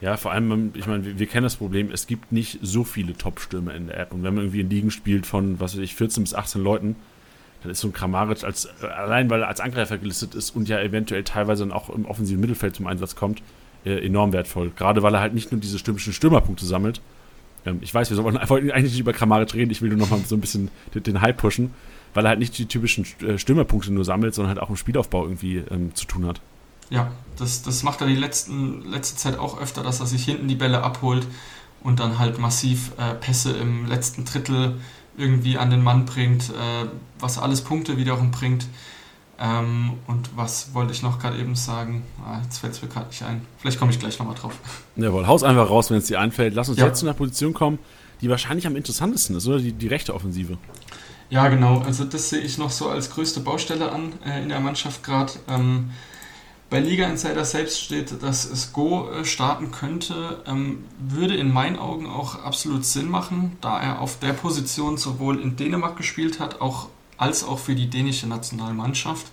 [0.00, 2.84] Ja, vor allem, ähm, ich meine, wir, wir, kennen das Problem, es gibt nicht so
[2.84, 4.12] viele Top-Stürmer in der App.
[4.12, 6.96] Und wenn man irgendwie in Ligen spielt von, was weiß ich, 14 bis 18 Leuten,
[7.62, 10.68] dann ist so ein Kramaric als, äh, allein weil er als Angreifer gelistet ist und
[10.68, 13.42] ja eventuell teilweise dann auch im offensiven Mittelfeld zum Einsatz kommt,
[13.84, 14.72] äh, enorm wertvoll.
[14.76, 17.00] Gerade weil er halt nicht nur diese stürmischen Stürmerpunkte sammelt,
[17.64, 20.20] ähm, ich weiß, wir sollten eigentlich nicht über Kramaric reden, ich will nur noch mal
[20.26, 21.72] so ein bisschen den, den Hype pushen,
[22.14, 25.24] weil er halt nicht die typischen äh, Stürmerpunkte nur sammelt, sondern halt auch im Spielaufbau
[25.24, 26.40] irgendwie ähm, zu tun hat.
[26.90, 30.48] Ja, das, das macht er die letzten, letzte Zeit auch öfter, dass er sich hinten
[30.48, 31.26] die Bälle abholt
[31.82, 34.76] und dann halt massiv äh, Pässe im letzten Drittel
[35.16, 36.86] irgendwie an den Mann bringt, äh,
[37.18, 38.66] was alles Punkte wiederum bringt.
[39.38, 42.04] Ähm, und was wollte ich noch gerade eben sagen?
[42.24, 43.42] Ah, jetzt fällt es mir gerade nicht ein.
[43.58, 44.58] Vielleicht komme ich gleich nochmal drauf.
[44.96, 46.54] Jawohl, haus einfach raus, wenn es dir einfällt.
[46.54, 46.86] Lass uns ja.
[46.86, 47.78] jetzt zu einer Position kommen,
[48.20, 49.58] die wahrscheinlich am interessantesten ist, oder?
[49.58, 50.56] Die, die rechte Offensive.
[51.30, 51.80] Ja, genau.
[51.80, 55.32] Also das sehe ich noch so als größte Baustelle an äh, in der Mannschaft gerade.
[55.48, 55.90] Ähm,
[56.70, 60.42] bei Liga Insider selbst steht, dass es Go äh, starten könnte.
[60.46, 65.40] Ähm, würde in meinen Augen auch absolut Sinn machen, da er auf der Position sowohl
[65.40, 69.26] in Dänemark gespielt hat, auch als auch für die dänische Nationalmannschaft.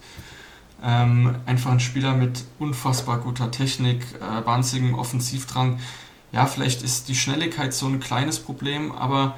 [0.84, 5.79] Ähm, einfach ein Spieler mit unfassbar guter Technik, äh, wahnsinnigem Offensivdrang.
[6.32, 9.36] Ja, vielleicht ist die Schnelligkeit so ein kleines Problem, aber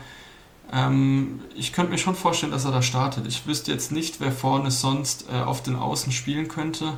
[0.72, 3.28] ähm, ich könnte mir schon vorstellen, dass er da startet.
[3.28, 6.98] Ich wüsste jetzt nicht, wer vorne sonst äh, auf den Außen spielen könnte.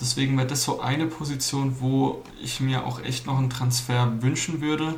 [0.00, 4.60] Deswegen wäre das so eine Position, wo ich mir auch echt noch einen Transfer wünschen
[4.60, 4.96] würde,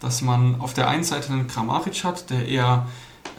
[0.00, 2.86] dass man auf der einen Seite einen Kramaric hat, der eher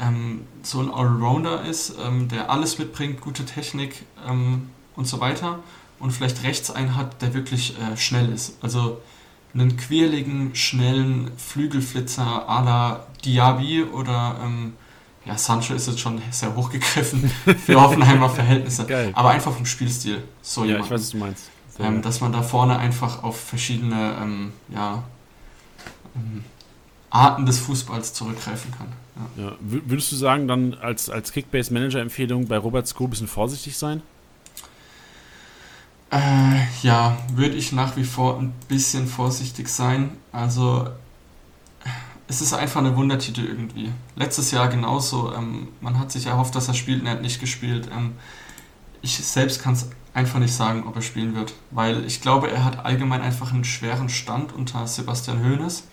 [0.02, 5.60] ähm, so ein Allrounder ist, ähm, der alles mitbringt, gute Technik ähm, und so weiter.
[6.00, 8.58] Und vielleicht rechts einen hat, der wirklich äh, schnell ist.
[8.62, 9.02] Also
[9.54, 14.74] einen quirligen, schnellen Flügelflitzer à la Diaby oder ähm,
[15.26, 17.30] ja, Sancho ist jetzt schon sehr hochgegriffen
[17.66, 18.86] für Hoffenheimer Verhältnisse.
[18.86, 19.12] Geil.
[19.14, 20.24] Aber einfach vom Spielstil.
[20.42, 20.86] So ja, jemand.
[20.86, 21.50] ich weiß, was du meinst.
[21.80, 25.04] ähm, dass man da vorne einfach auf verschiedene ähm, ja,
[26.16, 26.44] ähm,
[27.10, 28.88] Arten des Fußballs zurückgreifen kann.
[29.38, 29.54] Ja.
[29.60, 34.02] Würdest du sagen, dann als, als Kickbase-Manager-Empfehlung bei Robert Sko ein bisschen vorsichtig sein?
[36.12, 40.12] Äh, ja, würde ich nach wie vor ein bisschen vorsichtig sein.
[40.32, 40.88] Also
[42.28, 43.92] es ist einfach eine Wundertitel irgendwie.
[44.16, 45.34] Letztes Jahr genauso.
[45.34, 47.90] Ähm, man hat sich erhofft, dass er spielt und er hat nicht gespielt.
[47.92, 48.14] Ähm,
[49.02, 52.66] ich selbst kann es einfach nicht sagen, ob er spielen wird, weil ich glaube, er
[52.66, 55.84] hat allgemein einfach einen schweren Stand unter Sebastian Hoeneß.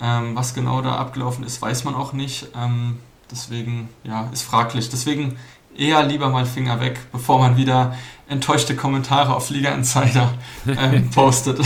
[0.00, 2.48] Ähm, was genau da abgelaufen ist, weiß man auch nicht.
[2.56, 2.98] Ähm,
[3.30, 4.88] deswegen, ja, ist fraglich.
[4.88, 5.36] Deswegen
[5.76, 7.96] eher lieber mal Finger weg, bevor man wieder
[8.28, 10.32] enttäuschte Kommentare auf Liga Insider
[10.66, 11.60] ähm, postet.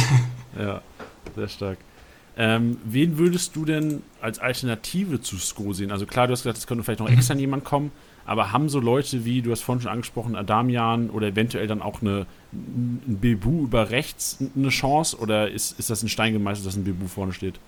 [0.59, 0.81] ja,
[1.35, 1.79] sehr stark.
[2.37, 5.91] Ähm, wen würdest du denn als Alternative zu Sko sehen?
[5.91, 7.41] Also klar, du hast gesagt, es könnte vielleicht noch extra mhm.
[7.41, 7.91] jemand kommen,
[8.27, 12.01] aber haben so Leute wie, du hast vorhin schon angesprochen, Adamian oder eventuell dann auch
[12.01, 16.77] eine, ein Bebu über rechts eine Chance oder ist, ist das ein Stein gemeißelt, dass
[16.77, 17.59] ein Bebu vorne steht?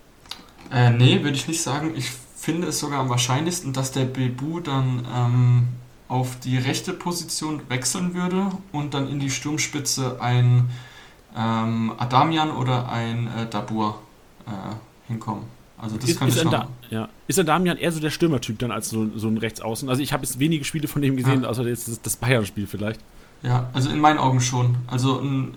[0.71, 1.93] Äh, nee, würde ich nicht sagen.
[1.95, 5.67] Ich finde es sogar am wahrscheinlichsten, dass der Bebu dann ähm,
[6.07, 10.69] auf die rechte Position wechseln würde und dann in die Sturmspitze ein
[11.37, 13.99] ähm, Adamian oder ein äh, Dabur
[14.45, 14.51] äh,
[15.07, 15.43] hinkommen.
[15.81, 17.09] Also das ist, kann ist ich da, ja.
[17.27, 19.89] Ist der Damian eher so der Stürmertyp dann als so, so ein Rechtsaußen?
[19.89, 21.49] Also ich habe jetzt wenige Spiele von dem gesehen, ja.
[21.49, 22.99] außer jetzt das, das Bayern-Spiel vielleicht.
[23.41, 24.77] Ja, also in meinen Augen schon.
[24.85, 25.55] Also ein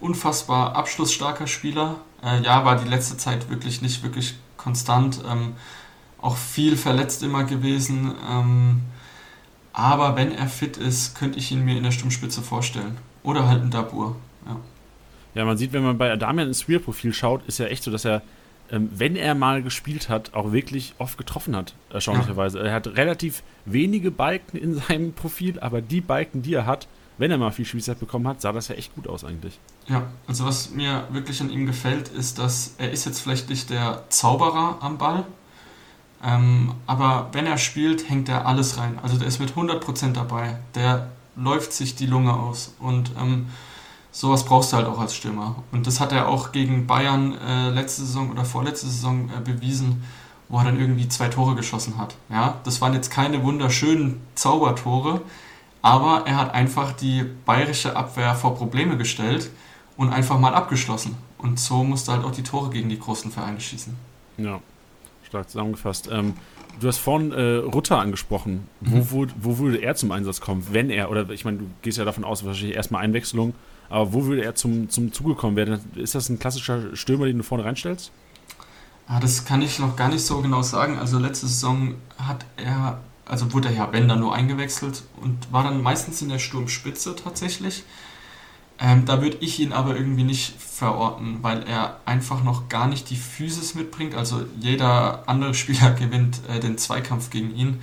[0.00, 1.96] unfassbar abschlussstarker Spieler.
[2.26, 5.22] Äh, ja, war die letzte Zeit wirklich nicht wirklich konstant.
[5.30, 5.54] Ähm,
[6.20, 8.14] auch viel verletzt immer gewesen.
[8.28, 8.82] Ähm,
[9.72, 12.96] aber wenn er fit ist, könnte ich ihn mir in der Sturmspitze vorstellen.
[13.22, 14.16] Oder halt ein Dabur.
[14.46, 14.56] Ja.
[15.34, 18.06] Ja, man sieht, wenn man bei Adamian ins Spielprofil schaut, ist ja echt so, dass
[18.06, 18.22] er,
[18.70, 22.58] ähm, wenn er mal gespielt hat, auch wirklich oft getroffen hat, erstaunlicherweise.
[22.58, 22.64] Ja.
[22.64, 26.88] Er hat relativ wenige Balken in seinem Profil, aber die Balken, die er hat,
[27.18, 29.58] wenn er mal viel Spielzeit bekommen hat, sah das ja echt gut aus eigentlich.
[29.88, 33.70] Ja, also was mir wirklich an ihm gefällt, ist, dass er ist jetzt vielleicht nicht
[33.70, 35.24] der Zauberer am Ball,
[36.24, 38.98] ähm, aber wenn er spielt, hängt er alles rein.
[39.02, 40.58] Also der ist mit 100% dabei.
[40.74, 43.48] Der läuft sich die Lunge aus und ähm,
[44.10, 45.56] sowas brauchst du halt auch als Stürmer.
[45.72, 50.02] Und das hat er auch gegen Bayern äh, letzte Saison oder vorletzte Saison äh, bewiesen,
[50.48, 52.16] wo er dann irgendwie zwei Tore geschossen hat.
[52.30, 55.20] Ja, das waren jetzt keine wunderschönen Zaubertore,
[55.86, 59.50] aber er hat einfach die bayerische Abwehr vor Probleme gestellt
[59.96, 61.14] und einfach mal abgeschlossen.
[61.38, 63.94] Und so musste halt auch die Tore gegen die großen Vereine schießen.
[64.36, 64.58] Ja,
[65.22, 66.08] stark zusammengefasst.
[66.10, 66.34] Ähm,
[66.80, 68.66] du hast vorhin äh, Rutter angesprochen.
[68.80, 69.10] Wo, mhm.
[69.12, 72.04] wo, wo würde er zum Einsatz kommen, wenn er, oder ich meine, du gehst ja
[72.04, 73.54] davon aus, wahrscheinlich erstmal Einwechslung,
[73.88, 75.78] aber wo würde er zum, zum Zuge kommen werden?
[75.94, 78.10] Ist das ein klassischer Stürmer, den du vorne reinstellst?
[79.06, 80.98] Ah, das kann ich noch gar nicht so genau sagen.
[80.98, 85.64] Also letzte Saison hat er, also wurde er ja, wenn dann nur eingewechselt und war
[85.64, 87.84] dann meistens in der Sturmspitze tatsächlich.
[88.78, 93.08] Ähm, da würde ich ihn aber irgendwie nicht verorten, weil er einfach noch gar nicht
[93.10, 94.14] die Physis mitbringt.
[94.14, 97.82] Also jeder andere Spieler gewinnt äh, den Zweikampf gegen ihn.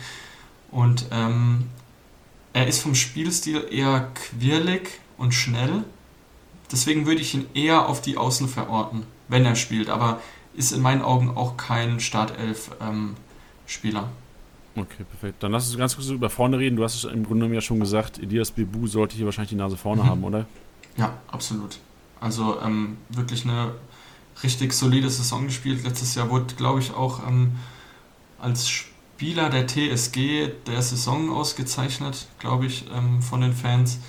[0.71, 1.69] Und ähm,
[2.53, 5.83] er ist vom Spielstil eher quirlig und schnell.
[6.71, 9.89] Deswegen würde ich ihn eher auf die Außen verorten, wenn er spielt.
[9.89, 10.21] Aber
[10.55, 14.01] ist in meinen Augen auch kein Startelf-Spieler.
[14.01, 14.22] Ähm,
[14.75, 15.43] okay, perfekt.
[15.43, 16.75] Dann lass uns ganz kurz über vorne reden.
[16.75, 19.55] Du hast es im Grunde genommen ja schon gesagt, Elias Bebu sollte hier wahrscheinlich die
[19.55, 20.07] Nase vorne mhm.
[20.07, 20.45] haben, oder?
[20.97, 21.79] Ja, absolut.
[22.19, 23.73] Also ähm, wirklich eine
[24.41, 25.83] richtig solide Saison gespielt.
[25.83, 27.57] Letztes Jahr wurde, glaube ich, auch ähm,
[28.39, 33.99] als Spieler der TSG der Saison ausgezeichnet, glaube ich, ähm, von den Fans.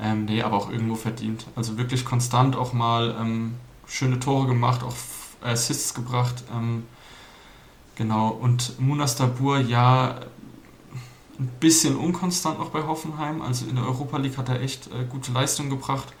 [0.00, 1.46] Ähm, nee, aber auch irgendwo verdient.
[1.54, 3.54] Also wirklich konstant auch mal ähm,
[3.86, 4.94] schöne Tore gemacht, auch
[5.42, 6.44] Assists gebracht.
[6.52, 6.84] Ähm,
[7.96, 8.28] genau.
[8.28, 10.20] Und Munas Dabur, ja,
[11.38, 13.42] ein bisschen unkonstant noch bei Hoffenheim.
[13.42, 16.12] Also in der Europa League hat er echt äh, gute Leistung gebracht.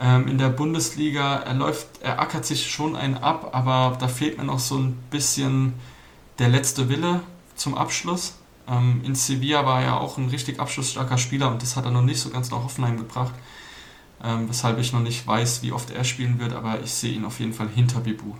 [0.00, 4.38] Ähm, in der Bundesliga, er läuft, er ackert sich schon einen ab, aber da fehlt
[4.38, 5.74] mir noch so ein bisschen
[6.38, 7.20] der letzte Wille
[7.54, 8.34] zum Abschluss.
[8.66, 12.02] Ähm, in Sevilla war er auch ein richtig abschlussstarker Spieler und das hat er noch
[12.02, 13.34] nicht so ganz nach Hoffenheim gebracht.
[14.22, 17.24] Ähm, weshalb ich noch nicht weiß, wie oft er spielen wird, aber ich sehe ihn
[17.24, 18.34] auf jeden Fall hinter Bibu.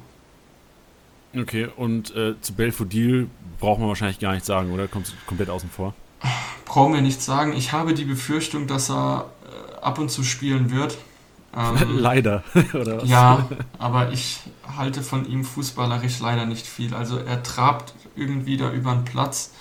[1.37, 3.28] Okay, und äh, zu Belfodil
[3.59, 4.87] braucht man wahrscheinlich gar nichts sagen, oder?
[4.89, 5.95] Kommt komplett außen vor?
[6.64, 7.53] Brauchen wir nichts sagen.
[7.55, 10.97] Ich habe die Befürchtung, dass er äh, ab und zu spielen wird.
[11.57, 13.09] Ähm, leider, oder was?
[13.09, 14.41] Ja, aber ich
[14.76, 16.95] halte von ihm fußballerisch leider nicht viel.
[16.95, 19.53] Also er trabt irgendwie da über den Platz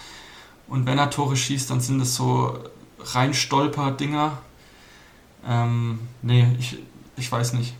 [0.67, 2.57] und wenn er Tore schießt, dann sind es so
[2.99, 4.37] rein Stolper-Dinger.
[5.45, 6.77] Ähm, nee, ich,
[7.17, 7.75] ich weiß nicht.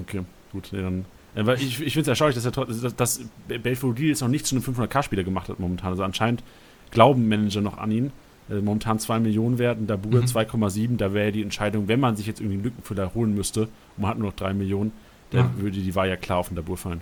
[0.00, 1.04] Okay, gut, dann.
[1.34, 4.54] Äh, ich ich finde es erstaunlich, dass, er, dass, dass Belfodil jetzt noch nicht zu
[4.56, 5.90] einem 500k-Spieler gemacht hat momentan.
[5.90, 6.42] Also anscheinend
[6.90, 8.12] glauben Manager noch an ihn.
[8.50, 10.26] äh, momentan 2 Millionen wert und Dabur mhm.
[10.26, 10.96] 2,7.
[10.96, 14.10] Da wäre die Entscheidung, wenn man sich jetzt irgendwie einen Lückenfüller holen müsste und man
[14.10, 14.92] hat nur noch 3 Millionen,
[15.30, 15.62] dann ja.
[15.62, 17.00] würde die Wahl ja klar auf den Dabur fallen.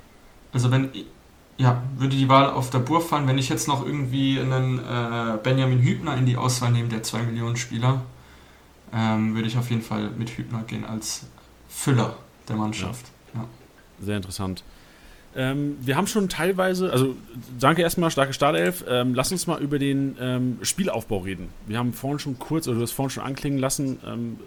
[0.52, 0.90] Also wenn,
[1.56, 5.80] ja, würde die Wahl auf Dabur fallen, wenn ich jetzt noch irgendwie einen äh, Benjamin
[5.80, 8.02] Hübner in die Auswahl nehme, der 2 Millionen Spieler,
[8.92, 11.26] ähm, würde ich auf jeden Fall mit Hübner gehen als
[11.68, 12.16] Füller
[12.48, 13.06] der Mannschaft.
[13.34, 13.40] Ja.
[13.40, 13.46] Ja.
[14.00, 14.62] Sehr interessant.
[15.36, 17.14] Ähm, wir haben schon teilweise, also
[17.58, 18.84] danke erstmal, starke Startelf.
[18.88, 21.48] Ähm, lass uns mal über den ähm, Spielaufbau reden.
[21.66, 24.38] Wir haben vorhin schon kurz, oder du hast vorhin schon anklingen lassen, ähm,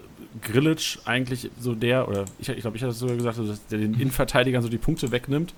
[0.42, 3.78] Grillitsch eigentlich so der, oder ich, ich glaube, ich hatte es sogar gesagt, dass der
[3.78, 5.54] den Innenverteidigern so die Punkte wegnimmt.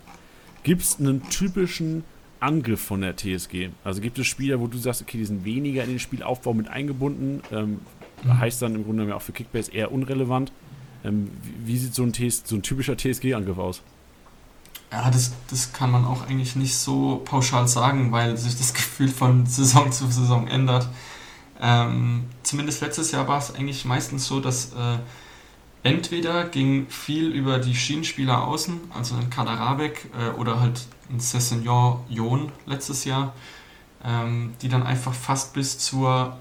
[0.63, 2.05] Gibt es einen typischen
[2.39, 3.71] Angriff von der TSG?
[3.85, 6.69] Also gibt es Spieler, wo du sagst, okay, die sind weniger in den Spielaufbau mit
[6.69, 7.43] eingebunden?
[7.51, 7.81] Ähm,
[8.23, 8.39] mhm.
[8.39, 10.53] Heißt dann im Grunde auch für Kickbase eher unrelevant.
[11.07, 11.31] Ähm,
[11.65, 13.83] wie, sieht so ein, TS, so ein typischer TSG-Angriff aus?
[14.91, 19.09] Ja, das, das kann man auch eigentlich nicht so pauschal sagen, weil sich das Gefühl
[19.09, 20.89] von Saison zu Saison ändert.
[21.61, 24.99] Ähm, zumindest letztes Jahr war es eigentlich meistens so, dass äh,
[25.85, 32.01] entweder ging viel über die Schienenspieler außen, also ein Kaderabek äh, oder halt ein Cessignon
[32.09, 33.33] Jon letztes Jahr,
[34.05, 36.37] ähm, die dann einfach fast bis zur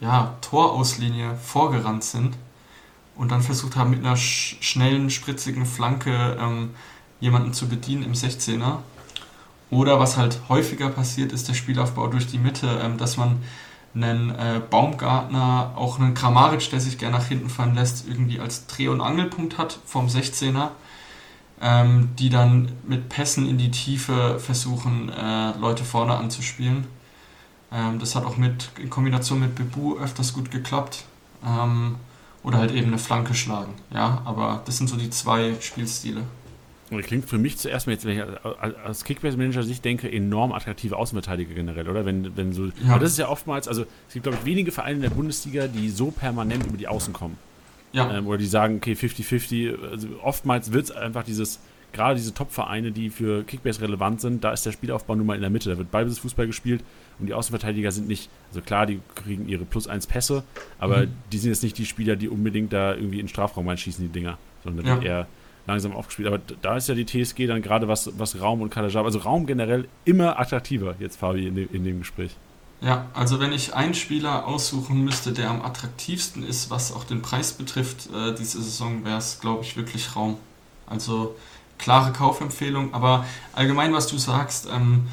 [0.00, 2.36] ja, Torauslinie vorgerannt sind
[3.16, 6.70] und dann versucht haben, mit einer sch schnellen, spritzigen Flanke ähm,
[7.20, 8.78] jemanden zu bedienen im 16er.
[9.70, 13.40] Oder was halt häufiger passiert, ist der Spielaufbau durch die Mitte, ähm, dass man
[13.94, 18.66] einen äh, Baumgartner, auch einen Kramaric, der sich gerne nach hinten fallen lässt, irgendwie als
[18.66, 20.70] Dreh- und Angelpunkt hat vom 16er,
[21.60, 26.86] ähm, die dann mit Pässen in die Tiefe versuchen, äh, Leute vorne anzuspielen.
[27.72, 31.04] Ähm, das hat auch mit, in Kombination mit Bebu öfters gut geklappt.
[32.44, 33.72] Oder halt eben eine Flanke schlagen.
[33.92, 36.22] Ja, aber das sind so die zwei Spielstile.
[36.90, 38.24] Und das klingt für mich zuerst mal jetzt, wenn ich
[38.84, 42.04] als Kickbase-Manager sich denke, enorm attraktive Außenverteidiger generell, oder?
[42.04, 42.98] Wenn, wenn so, ja.
[42.98, 45.88] das ist ja oftmals, also es gibt, glaube ich, wenige Vereine in der Bundesliga, die
[45.88, 47.38] so permanent über die Außen kommen.
[47.92, 48.14] Ja.
[48.14, 49.90] Ähm, oder die sagen, okay, 50-50.
[49.90, 51.60] Also oftmals wird es einfach dieses,
[51.94, 55.40] gerade diese Top-Vereine, die für Kickbase relevant sind, da ist der Spielaufbau nun mal in
[55.40, 55.70] der Mitte.
[55.70, 56.84] Da wird Ballbesitz Fußball gespielt
[57.18, 60.44] und die Außenverteidiger sind nicht, also klar, die kriegen ihre plus 1 Pässe,
[60.78, 61.12] aber mhm.
[61.32, 64.12] die sind jetzt nicht die Spieler, die unbedingt da irgendwie in den Strafraum reinschießen, die
[64.12, 64.98] Dinger, sondern ja.
[65.00, 65.26] eher
[65.66, 66.28] langsam aufgespielt.
[66.28, 69.46] Aber da ist ja die TSG dann gerade was, was Raum und Kalajab, also Raum
[69.46, 72.36] generell immer attraktiver, jetzt Fabi in, de, in dem Gespräch.
[72.80, 77.22] Ja, also wenn ich einen Spieler aussuchen müsste, der am attraktivsten ist, was auch den
[77.22, 80.36] Preis betrifft, äh, diese Saison, wäre es, glaube ich, wirklich Raum.
[80.86, 81.34] Also
[81.78, 85.08] klare Kaufempfehlung, aber allgemein, was du sagst, ähm,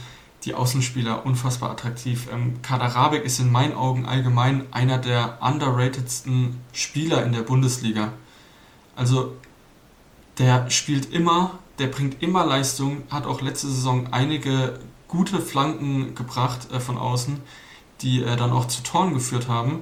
[0.45, 2.27] die Außenspieler unfassbar attraktiv.
[2.31, 8.13] Ähm, Kader ist in meinen Augen allgemein einer der underratedsten Spieler in der Bundesliga.
[8.95, 9.35] Also
[10.37, 16.71] der spielt immer, der bringt immer Leistung, hat auch letzte Saison einige gute Flanken gebracht
[16.71, 17.41] äh, von außen,
[18.01, 19.81] die äh, dann auch zu Toren geführt haben.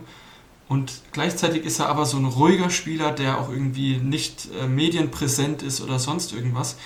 [0.70, 5.64] Und gleichzeitig ist er aber so ein ruhiger Spieler, der auch irgendwie nicht äh, medienpräsent
[5.64, 6.78] ist oder sonst irgendwas.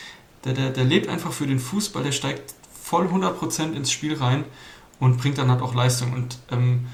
[0.45, 4.45] Der, der, der lebt einfach für den Fußball, der steigt voll 100% ins Spiel rein
[5.01, 6.13] und bringt dann halt auch Leistung.
[6.13, 6.87] Und ähm,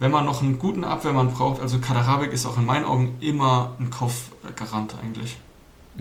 [0.00, 3.76] wenn man noch einen guten Abwehrmann braucht, also Kaderabek ist auch in meinen Augen immer
[3.78, 5.36] ein Kaufgarant eigentlich.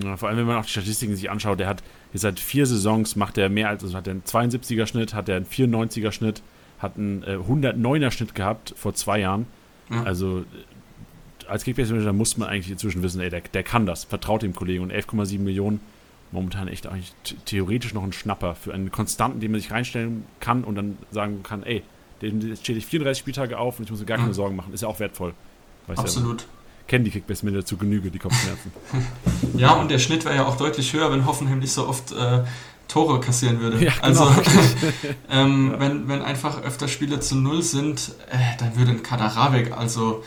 [0.04, 2.66] Ja, vor allem, wenn man auch die Statistiken sich anschaut, der hat jetzt seit vier
[2.66, 6.12] Saisons macht er mehr als, also hat er einen 72er Schnitt, hat er einen 94er
[6.12, 6.42] Schnitt,
[6.80, 9.46] hat einen äh, 109er Schnitt gehabt vor zwei Jahren.
[9.90, 10.04] Ja.
[10.04, 10.46] Also
[11.48, 14.84] als Kickbase-Manager muss man eigentlich inzwischen wissen, ey, der, der kann das, vertraut dem Kollegen
[14.84, 15.80] und 11,7 Millionen
[16.32, 17.14] momentan echt eigentlich
[17.46, 21.44] theoretisch noch ein Schnapper für einen Konstanten, den man sich reinstellen kann und dann sagen
[21.44, 21.84] kann, ey,
[22.22, 24.34] jetzt stehe ich 34 Spieltage auf und ich muss mir gar keine mhm.
[24.34, 24.74] Sorgen machen.
[24.74, 25.34] Ist ja auch wertvoll.
[25.88, 26.42] Weiß Absolut.
[26.42, 26.48] Ja,
[26.88, 28.72] kennen die Kickbase-Manager zu Genüge, die Kopfschmerzen.
[29.58, 32.44] ja, und der Schnitt wäre ja auch deutlich höher, wenn Hoffenheim nicht so oft äh,
[32.88, 33.78] Tore kassieren würde.
[33.84, 34.28] Ja, genau.
[34.28, 34.42] Also,
[35.30, 35.80] ähm, ja.
[35.80, 40.24] wenn, wenn einfach öfter Spiele zu Null sind, äh, dann würde ein Kaderabek also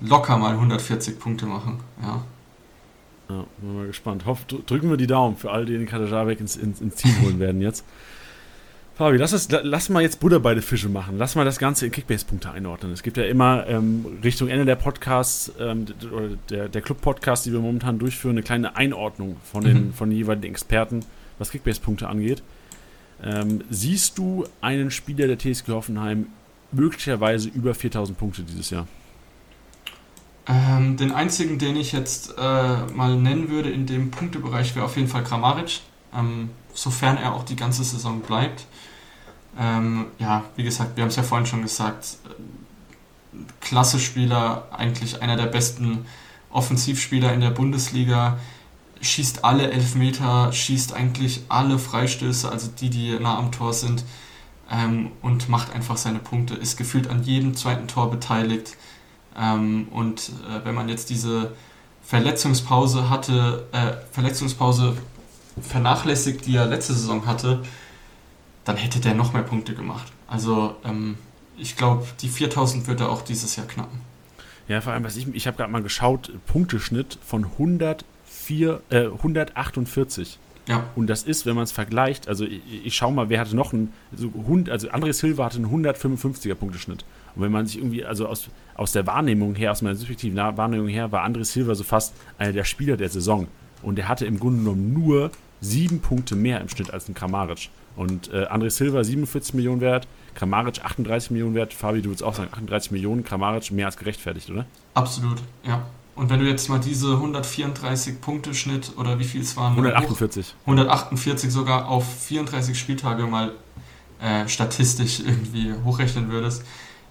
[0.00, 1.80] locker mal 140 Punkte machen.
[2.02, 2.22] Ja.
[3.28, 4.24] Ja, bin mal gespannt.
[4.24, 7.38] Hoff, drücken wir die Daumen für all die den Kaderabek ins, ins, ins Team holen
[7.38, 7.84] werden jetzt.
[8.98, 11.18] Fabi, lass, es, lass mal jetzt Butter bei den Fische machen.
[11.18, 12.90] Lass mal das Ganze in Kickbase-Punkte einordnen.
[12.90, 17.52] Es gibt ja immer ähm, Richtung Ende der Podcasts, ähm, oder der, der Club-Podcast, die
[17.52, 19.92] wir momentan durchführen, eine kleine Einordnung von den, mhm.
[19.92, 21.04] von den jeweiligen Experten,
[21.38, 22.42] was Kickbase-Punkte angeht.
[23.22, 26.26] Ähm, siehst du einen Spieler der TSG Hoffenheim
[26.70, 28.86] möglicherweise über 4000 Punkte dieses Jahr?
[30.46, 34.96] Ähm, den einzigen, den ich jetzt äh, mal nennen würde in dem Punktebereich, wäre auf
[34.96, 35.80] jeden Fall Kramaric,
[36.16, 38.66] ähm, sofern er auch die ganze Saison bleibt.
[39.58, 42.16] Ähm, ja, wie gesagt, wir haben es ja vorhin schon gesagt,
[43.60, 46.06] klasse Spieler, eigentlich einer der besten
[46.50, 48.38] Offensivspieler in der Bundesliga,
[49.00, 54.04] schießt alle Elfmeter, schießt eigentlich alle Freistöße, also die, die nah am Tor sind.
[54.70, 58.76] ähm, und macht einfach seine Punkte, ist gefühlt an jedem zweiten Tor beteiligt.
[59.36, 61.52] Ähm, und äh, wenn man jetzt diese
[62.02, 64.96] Verletzungspause hatte, äh, Verletzungspause
[65.60, 67.62] vernachlässigt, die er letzte Saison hatte,
[68.64, 70.12] dann hätte der noch mehr Punkte gemacht.
[70.26, 71.16] Also ähm,
[71.56, 74.00] ich glaube, die 4000 wird er auch dieses Jahr knacken.
[74.68, 77.58] Ja, vor allem, was ich, ich habe gerade mal geschaut, Punkteschnitt von
[78.48, 80.38] 104, äh, 148.
[80.66, 80.84] Ja.
[80.96, 83.72] Und das ist, wenn man es vergleicht, also ich, ich schaue mal, wer hatte noch
[83.72, 84.30] einen, also,
[84.70, 87.04] also André Silva hatte einen 155er Punkteschnitt.
[87.34, 90.88] Und wenn man sich irgendwie, also aus, aus der Wahrnehmung her, aus meiner subjektiven Wahrnehmung
[90.88, 93.48] her, war André Silva so fast einer der Spieler der Saison.
[93.82, 95.30] Und er hatte im Grunde genommen nur
[95.60, 97.70] sieben Punkte mehr im Schnitt als ein Kramaric.
[97.96, 101.72] Und äh, André Silva 47 Millionen wert, Kramaric 38 Millionen wert.
[101.72, 104.66] Fabi, du würdest auch sagen, 38 Millionen, Kramaric mehr als gerechtfertigt, oder?
[104.94, 105.86] Absolut, ja.
[106.18, 109.70] Und wenn du jetzt mal diese 134 Punkte Schnitt oder wie viel es waren?
[109.74, 110.52] 148.
[110.62, 113.52] 148 sogar auf 34 Spieltage mal
[114.20, 116.64] äh, statistisch irgendwie hochrechnen würdest,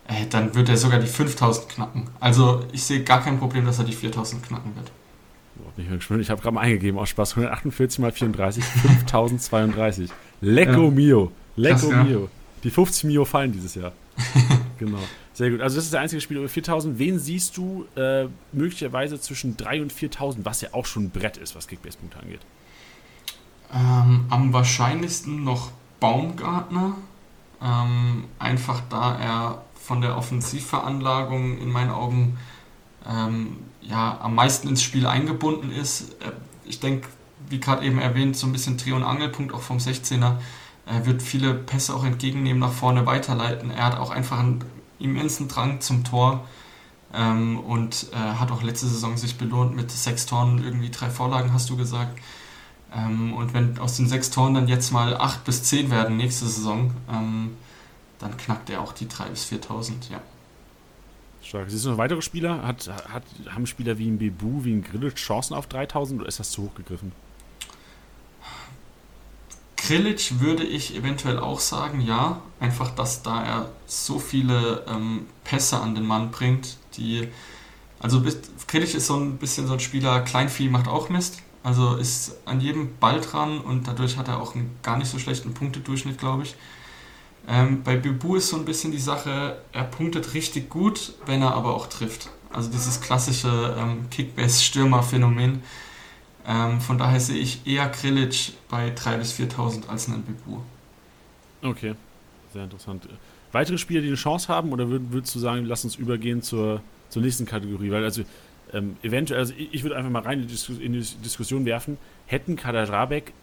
[0.10, 2.10] äh, dann wird er sogar die 5000 knacken.
[2.20, 4.92] Also ich sehe gar kein Problem, dass er die 4000 knacken wird.
[6.20, 10.10] Ich habe gerade mal eingegeben, aus Spaß, 148 mal 34, 5032.
[10.42, 10.90] Lecco ja.
[10.90, 11.32] mio.
[11.56, 12.20] Lecco Krass, mio.
[12.24, 12.28] Ja.
[12.66, 13.94] Die 50 Mio fallen dieses Jahr.
[14.78, 15.00] genau.
[15.34, 15.62] Sehr gut.
[15.62, 17.00] Also das ist der einzige Spiel über 4000.
[17.00, 21.38] Wen siehst du äh, möglicherweise zwischen 3 und 4000, was ja auch schon ein Brett
[21.38, 22.42] ist, was Kickbase-Punkte angeht?
[23.74, 26.96] Ähm, am wahrscheinlichsten noch Baumgartner.
[27.62, 32.38] Ähm, einfach da er von der Offensivveranlagung in meinen Augen
[33.08, 36.14] ähm, ja, am meisten ins Spiel eingebunden ist.
[36.22, 36.32] Äh,
[36.66, 37.08] ich denke,
[37.50, 40.38] wie gerade eben erwähnt, so ein bisschen Dreh- und Angelpunkt auch vom 16er.
[40.88, 43.72] Er wird viele Pässe auch entgegennehmen, nach vorne weiterleiten.
[43.72, 44.64] Er hat auch einfach einen
[45.00, 46.48] immensen Drang zum Tor
[47.14, 51.54] ähm, und äh, hat auch letzte Saison sich belohnt mit sechs Toren, irgendwie drei Vorlagen,
[51.54, 52.18] hast du gesagt.
[52.96, 56.46] Ähm, und wenn aus den sechs Toren dann jetzt mal acht bis zehn werden nächste
[56.46, 57.58] Saison, ähm,
[58.20, 60.22] dann knackt er auch die drei bis 4.000, ja.
[61.42, 61.70] Stark.
[61.70, 62.66] Siehst du noch weitere Spieler?
[62.66, 66.40] Hat, hat, haben Spieler wie ein Bebu, wie ein Grillitsch Chancen auf 3000 oder ist
[66.40, 67.12] das zu hoch gegriffen?
[69.88, 72.42] Krilic würde ich eventuell auch sagen, ja.
[72.60, 77.30] Einfach, dass da er so viele ähm, Pässe an den Mann bringt, die.
[77.98, 78.22] Also
[78.68, 81.38] Krilic ist so ein bisschen so ein Spieler, Kleinvieh macht auch Mist.
[81.64, 85.20] Also ist an jedem Ball dran und dadurch hat er auch einen gar nicht so
[85.20, 86.56] schlechten Punktedurchschnitt, glaube ich.
[87.48, 91.54] Ähm, bei Bibu ist so ein bisschen die Sache, er punktet richtig gut, wenn er
[91.54, 92.30] aber auch trifft.
[92.52, 95.62] Also dieses klassische ähm, Kickbase-Stürmer-Phänomen.
[96.48, 100.60] Ähm, von daher sehe ich eher Krilic bei 3.000 bis 4.000 als einen Bibu.
[101.62, 101.96] Okay,
[102.54, 103.08] sehr interessant.
[103.52, 106.82] Weitere Spieler, die eine Chance haben, oder würd, würdest du sagen, lass uns übergehen zur,
[107.10, 107.92] zur nächsten Kategorie?
[107.92, 108.24] Weil also
[108.74, 111.66] ähm, eventuell, also ich, ich würde einfach mal rein in die, Diskus in die Diskussion
[111.66, 113.34] werfen, hätten Kader Rabeck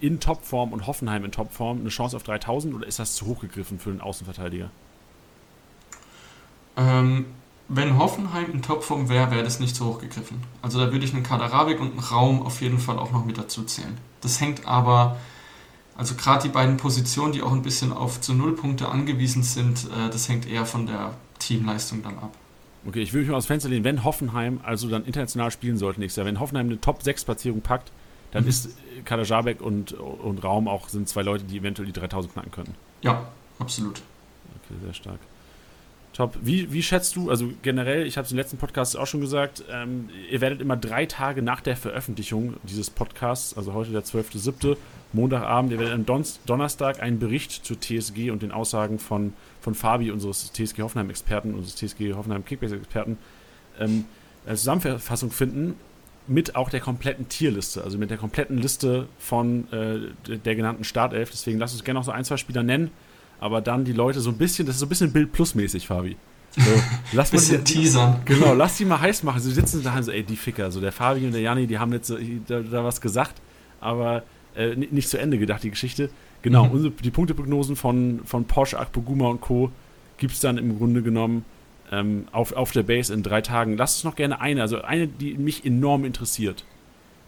[0.00, 3.40] in Topform und Hoffenheim in Topform eine Chance auf 3000 oder ist das zu hoch
[3.40, 4.70] gegriffen für einen Außenverteidiger?
[6.76, 7.26] Ähm,
[7.68, 10.40] wenn Hoffenheim in Topform wäre, wäre das nicht so hoch gegriffen.
[10.62, 13.38] Also da würde ich einen Kaderabik und einen Raum auf jeden Fall auch noch mit
[13.38, 13.96] dazu zählen.
[14.20, 15.16] Das hängt aber,
[15.96, 20.10] also gerade die beiden Positionen, die auch ein bisschen auf zu Nullpunkte angewiesen sind, äh,
[20.10, 22.32] das hängt eher von der Teamleistung dann ab.
[22.86, 25.98] Okay, ich würde mich mal aus Fenster lehnen, wenn Hoffenheim also dann international spielen sollte
[25.98, 27.90] nächstes Jahr, wenn Hoffenheim eine Top-6-Platzierung packt,
[28.30, 28.48] dann mhm.
[28.48, 32.52] ist Kader Jabek und, und Raum auch sind zwei Leute, die eventuell die 3000 knacken
[32.52, 32.74] können.
[33.02, 33.26] Ja,
[33.58, 34.02] absolut.
[34.64, 35.18] Okay, sehr stark.
[36.16, 36.34] Top.
[36.40, 39.62] Wie, wie schätzt du, also generell, ich habe es im letzten Podcast auch schon gesagt,
[39.70, 44.78] ähm, ihr werdet immer drei Tage nach der Veröffentlichung dieses Podcasts, also heute der 12.07.,
[45.12, 49.74] Montagabend, ihr werdet am Don Donnerstag einen Bericht zur TSG und den Aussagen von, von
[49.74, 53.18] Fabi, unseres TSG Hoffenheim-Experten, unseres TSG Hoffenheim Kickbase-Experten,
[53.78, 54.06] ähm,
[54.46, 55.74] als Zusammenfassung finden
[56.26, 61.30] mit auch der kompletten Tierliste, also mit der kompletten Liste von äh, der genannten Startelf.
[61.30, 62.90] Deswegen lass uns gerne noch so ein, zwei Spieler nennen
[63.40, 65.86] aber dann die Leute so ein bisschen, das ist so ein bisschen Bild Plus mäßig,
[65.86, 66.16] Fabi.
[66.56, 66.62] So,
[67.12, 68.20] lass bisschen die, teasern.
[68.24, 69.40] Genau, lass die mal heiß machen.
[69.40, 71.92] Sie sitzen da so, ey, die Ficker, so der Fabi und der Janni, die haben
[71.92, 72.16] jetzt so,
[72.46, 73.34] da, da, was gesagt,
[73.80, 74.22] aber
[74.54, 76.10] äh, nicht zu Ende gedacht, die Geschichte.
[76.42, 76.70] Genau, mhm.
[76.72, 79.70] unsere, die Punkteprognosen von, von Porsche, Akpoguma und Co.
[80.18, 81.44] gibt es dann im Grunde genommen
[81.92, 83.76] ähm, auf, auf der Base in drei Tagen.
[83.76, 86.64] Lass uns noch gerne eine, also eine, die mich enorm interessiert.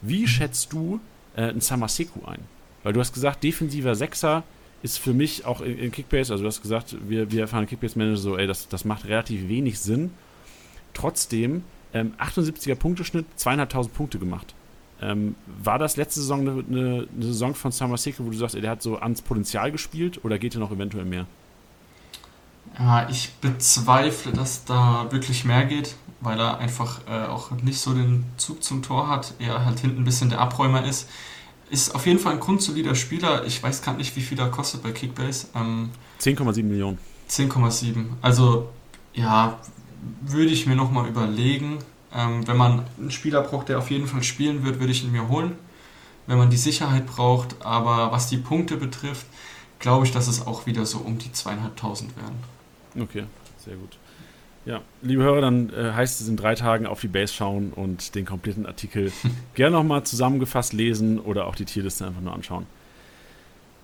[0.00, 0.26] Wie mhm.
[0.28, 1.00] schätzt du
[1.36, 2.40] äh, einen Samaseku ein?
[2.82, 4.44] Weil du hast gesagt, defensiver Sechser,
[4.82, 8.16] ist für mich auch in, in Kickbase, also du hast gesagt, wir, wir erfahren Kickbase-Manager
[8.16, 10.10] so, ey, das, das macht relativ wenig Sinn.
[10.94, 14.54] Trotzdem, ähm, 78er Punkteschnitt, zweieinhalbtausend Punkte gemacht.
[15.00, 18.60] Ähm, war das letzte Saison eine, eine, eine Saison von Samaseko, wo du sagst, ey,
[18.60, 21.26] der hat so ans Potenzial gespielt oder geht er noch eventuell mehr?
[22.78, 27.94] Ja, ich bezweifle, dass da wirklich mehr geht, weil er einfach äh, auch nicht so
[27.94, 31.08] den Zug zum Tor hat, er halt hinten ein bisschen der Abräumer ist.
[31.70, 33.44] Ist auf jeden Fall ein grundsolider Spieler.
[33.44, 35.48] Ich weiß gar nicht, wie viel er kostet bei Kickbase.
[35.54, 35.90] Ähm,
[36.20, 36.98] 10,7 Millionen.
[37.30, 38.06] 10,7.
[38.22, 38.68] Also,
[39.14, 39.58] ja,
[40.22, 41.78] würde ich mir nochmal überlegen.
[42.14, 45.12] Ähm, wenn man einen Spieler braucht, der auf jeden Fall spielen wird, würde ich ihn
[45.12, 45.56] mir holen.
[46.26, 49.26] Wenn man die Sicherheit braucht, aber was die Punkte betrifft,
[49.78, 52.36] glaube ich, dass es auch wieder so um die zweieinhalbtausend werden.
[53.00, 53.24] Okay,
[53.64, 53.96] sehr gut.
[54.68, 58.14] Ja, liebe Hörer, dann äh, heißt es in drei Tagen auf die Base schauen und
[58.14, 59.10] den kompletten Artikel
[59.54, 62.66] gerne nochmal zusammengefasst lesen oder auch die Tierliste einfach nur anschauen.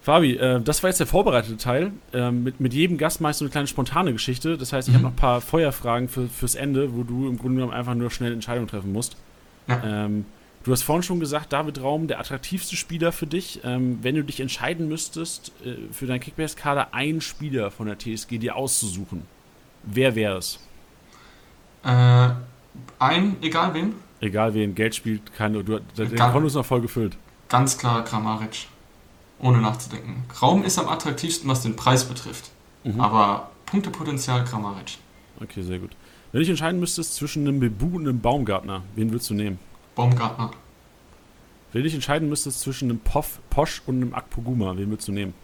[0.03, 1.93] Fabi, äh, das war jetzt der vorbereitete Teil.
[2.13, 4.59] Ähm, mit, mit jedem Gast machst du eine kleine spontane Geschichte.
[4.59, 4.99] Das heißt, ich mhm.
[4.99, 8.11] habe noch ein paar Feuerfragen für, fürs Ende, wo du im Grunde genommen einfach nur
[8.11, 9.17] schnell Entscheidungen treffen musst.
[9.67, 10.05] Ja.
[10.05, 10.27] Ähm,
[10.65, 13.61] du hast vorhin schon gesagt, David Raum, der attraktivste Spieler für dich.
[13.65, 18.37] Ähm, wenn du dich entscheiden müsstest, äh, für deinen Kickbase-Kader einen Spieler von der TSG
[18.37, 19.23] dir auszusuchen,
[19.85, 20.59] wer wäre es?
[21.85, 22.31] Äh,
[22.99, 23.95] ein, egal wen?
[24.21, 25.63] Egal wen, Geld spielt keine.
[25.63, 27.17] Du, der Konto ist noch voll gefüllt.
[27.49, 28.67] Ganz klar Kramaric
[29.39, 30.25] ohne nachzudenken.
[30.41, 32.51] Raum ist am attraktivsten, was den Preis betrifft.
[32.85, 33.01] Mhm.
[33.01, 34.99] Aber Punktepotenzial Kramaric.
[35.41, 35.91] Okay, sehr gut.
[36.33, 39.59] Wenn ich entscheiden müsstest zwischen einem Bebu und einem Baumgartner, wen würdest du nehmen?
[39.95, 40.51] Baumgartner.
[41.73, 45.35] Wenn ich entscheiden müsstest zwischen einem Poff, Posch und einem Akpoguma, wen würdest du nehmen?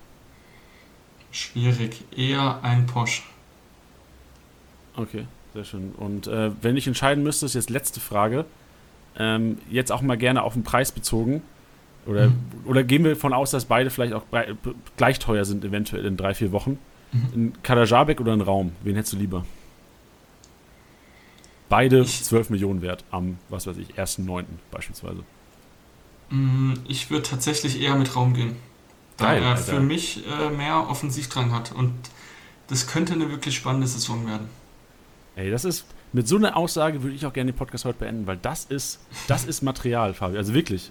[1.32, 2.05] Schwierig.
[2.16, 3.24] Eher ein Posch.
[4.97, 5.92] Okay, sehr schön.
[5.96, 8.44] Und äh, wenn ich entscheiden müsstest, jetzt letzte Frage,
[9.18, 11.42] ähm, jetzt auch mal gerne auf den Preis bezogen,
[12.07, 12.38] oder, mhm.
[12.64, 14.24] oder gehen wir davon aus, dass beide vielleicht auch
[14.96, 16.78] gleich teuer sind, eventuell in drei, vier Wochen?
[17.12, 17.28] Mhm.
[17.34, 18.72] Ein Kadajabek oder ein Raum?
[18.82, 19.44] Wen hättest du lieber?
[21.68, 24.44] Beide ich, 12 Millionen wert am, was weiß ich, 1.9.
[24.70, 25.22] beispielsweise.
[26.30, 28.57] Mm, ich würde tatsächlich eher mit Raum gehen.
[29.16, 31.72] Da er für mich äh, mehr Offensivdrang hat.
[31.72, 31.92] Und
[32.68, 34.48] das könnte eine wirklich spannende Saison werden.
[35.41, 35.86] Ey, das ist.
[36.12, 38.99] Mit so einer Aussage würde ich auch gerne den Podcast heute beenden, weil das ist,
[39.28, 40.36] das ist Material, Fabi.
[40.36, 40.91] Also wirklich.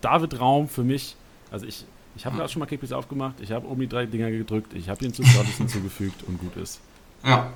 [0.00, 1.16] David Raum für mich,
[1.52, 1.84] also ich,
[2.16, 4.88] ich habe gerade schon mal Kickbase aufgemacht, ich habe oben die drei Dinger gedrückt, ich
[4.88, 6.80] habe ihn zu Status hinzugefügt und gut ist.
[7.24, 7.52] Ja.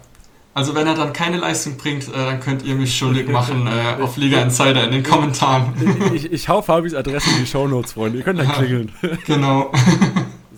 [0.55, 4.01] Also wenn er dann keine Leistung bringt, äh, dann könnt ihr mich schuldig machen äh,
[4.01, 5.75] auf Liga Insider in den Kommentaren.
[6.14, 8.18] ich, ich hau Fabis Adresse in die Shownotes, Freunde.
[8.18, 8.93] Ihr könnt dann klingeln.
[9.27, 9.72] genau.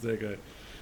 [0.03, 0.39] Sehr geil.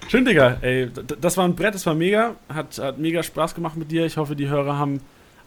[0.07, 0.57] Schön, Digga.
[0.61, 0.89] Ey,
[1.19, 2.35] das war ein Brett, das war mega.
[2.47, 4.05] Hat, hat mega Spaß gemacht mit dir.
[4.05, 5.01] Ich hoffe, die Hörer haben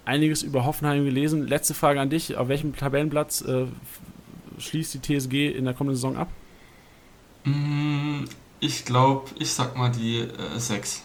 [0.05, 1.47] einiges über Hoffenheim gelesen.
[1.47, 2.37] Letzte Frage an dich.
[2.37, 3.67] Auf welchem Tabellenplatz äh,
[4.59, 6.29] schließt die TSG in der kommenden Saison ab?
[7.45, 8.25] Mm,
[8.59, 11.05] ich glaube, ich sag mal die äh, 6.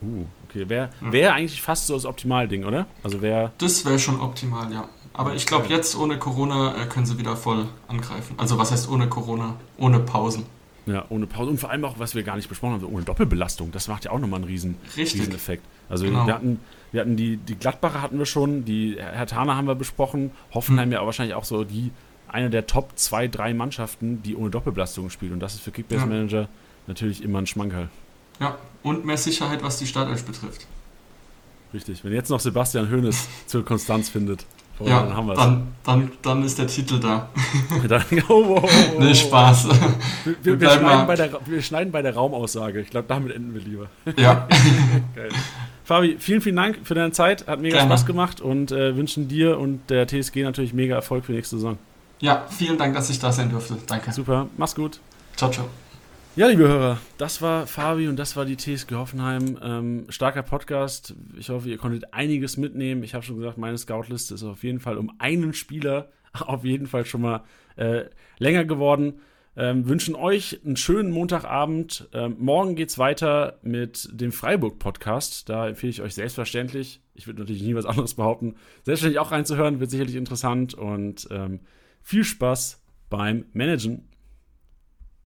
[0.00, 0.68] Uh, okay.
[0.68, 2.86] Wäre wär eigentlich fast so das Optimalding, oder?
[3.02, 4.88] Also wär das wäre schon optimal, ja.
[5.12, 8.34] Aber ich glaube, jetzt ohne Corona äh, können sie wieder voll angreifen.
[8.38, 9.56] Also was heißt ohne Corona?
[9.76, 10.46] Ohne Pausen.
[10.88, 11.50] Ja, ohne Pause.
[11.50, 13.70] Und vor allem auch, was wir gar nicht besprochen haben, ohne Doppelbelastung.
[13.72, 15.64] Das macht ja auch nochmal einen riesen, riesen Effekt.
[15.88, 16.26] Also genau.
[16.26, 16.60] wir hatten,
[16.92, 20.86] wir hatten die, die Gladbacher hatten wir schon, die Herr Tana haben wir besprochen, Hoffenheim
[20.86, 20.92] hm.
[20.92, 21.90] ja wahrscheinlich auch so die
[22.26, 25.32] eine der Top 2, 3 Mannschaften, die ohne Doppelbelastung spielt.
[25.32, 26.48] Und das ist für Kickbase Manager ja.
[26.86, 27.88] natürlich immer ein Schmankerl.
[28.40, 30.66] Ja, und mehr Sicherheit, was die Startelf betrifft.
[31.74, 32.04] Richtig.
[32.04, 34.46] Wenn jetzt noch Sebastian Hoeneß zur Konstanz findet,
[34.80, 35.38] oh, ja, dann haben wir es.
[35.38, 37.28] Dann, dann, dann ist der Titel da.
[37.88, 39.68] dann, oh, oh, oh, oh, nee, Spaß.
[40.24, 42.80] Wir, wir, wir, schneiden bei der, wir schneiden bei der Raumaussage.
[42.80, 43.86] Ich glaube, damit enden wir lieber.
[44.16, 44.46] Ja.
[45.14, 45.30] Geil.
[45.84, 47.46] Fabi, vielen, vielen Dank für deine Zeit.
[47.46, 47.90] Hat mega Gerne.
[47.90, 51.56] Spaß gemacht und äh, wünschen dir und der TSG natürlich mega Erfolg für die nächste
[51.56, 51.78] Saison.
[52.20, 53.76] Ja, vielen Dank, dass ich da sein durfte.
[53.86, 54.12] Danke.
[54.12, 55.00] Super, mach's gut.
[55.36, 55.68] Ciao, ciao.
[56.38, 59.58] Ja, liebe Hörer, das war Fabi und das war die TSG Hoffenheim.
[59.60, 61.16] Ähm, starker Podcast.
[61.36, 63.02] Ich hoffe, ihr konntet einiges mitnehmen.
[63.02, 66.86] Ich habe schon gesagt, meine Scoutliste ist auf jeden Fall um einen Spieler auf jeden
[66.86, 67.42] Fall schon mal
[67.74, 68.04] äh,
[68.38, 69.14] länger geworden.
[69.56, 72.08] Ähm, wünschen euch einen schönen Montagabend.
[72.12, 75.48] Ähm, morgen geht's weiter mit dem Freiburg-Podcast.
[75.48, 79.80] Da empfehle ich euch selbstverständlich, ich würde natürlich nie was anderes behaupten, selbstverständlich auch reinzuhören,
[79.80, 81.58] wird sicherlich interessant und ähm,
[82.00, 82.80] viel Spaß
[83.10, 84.07] beim Managen.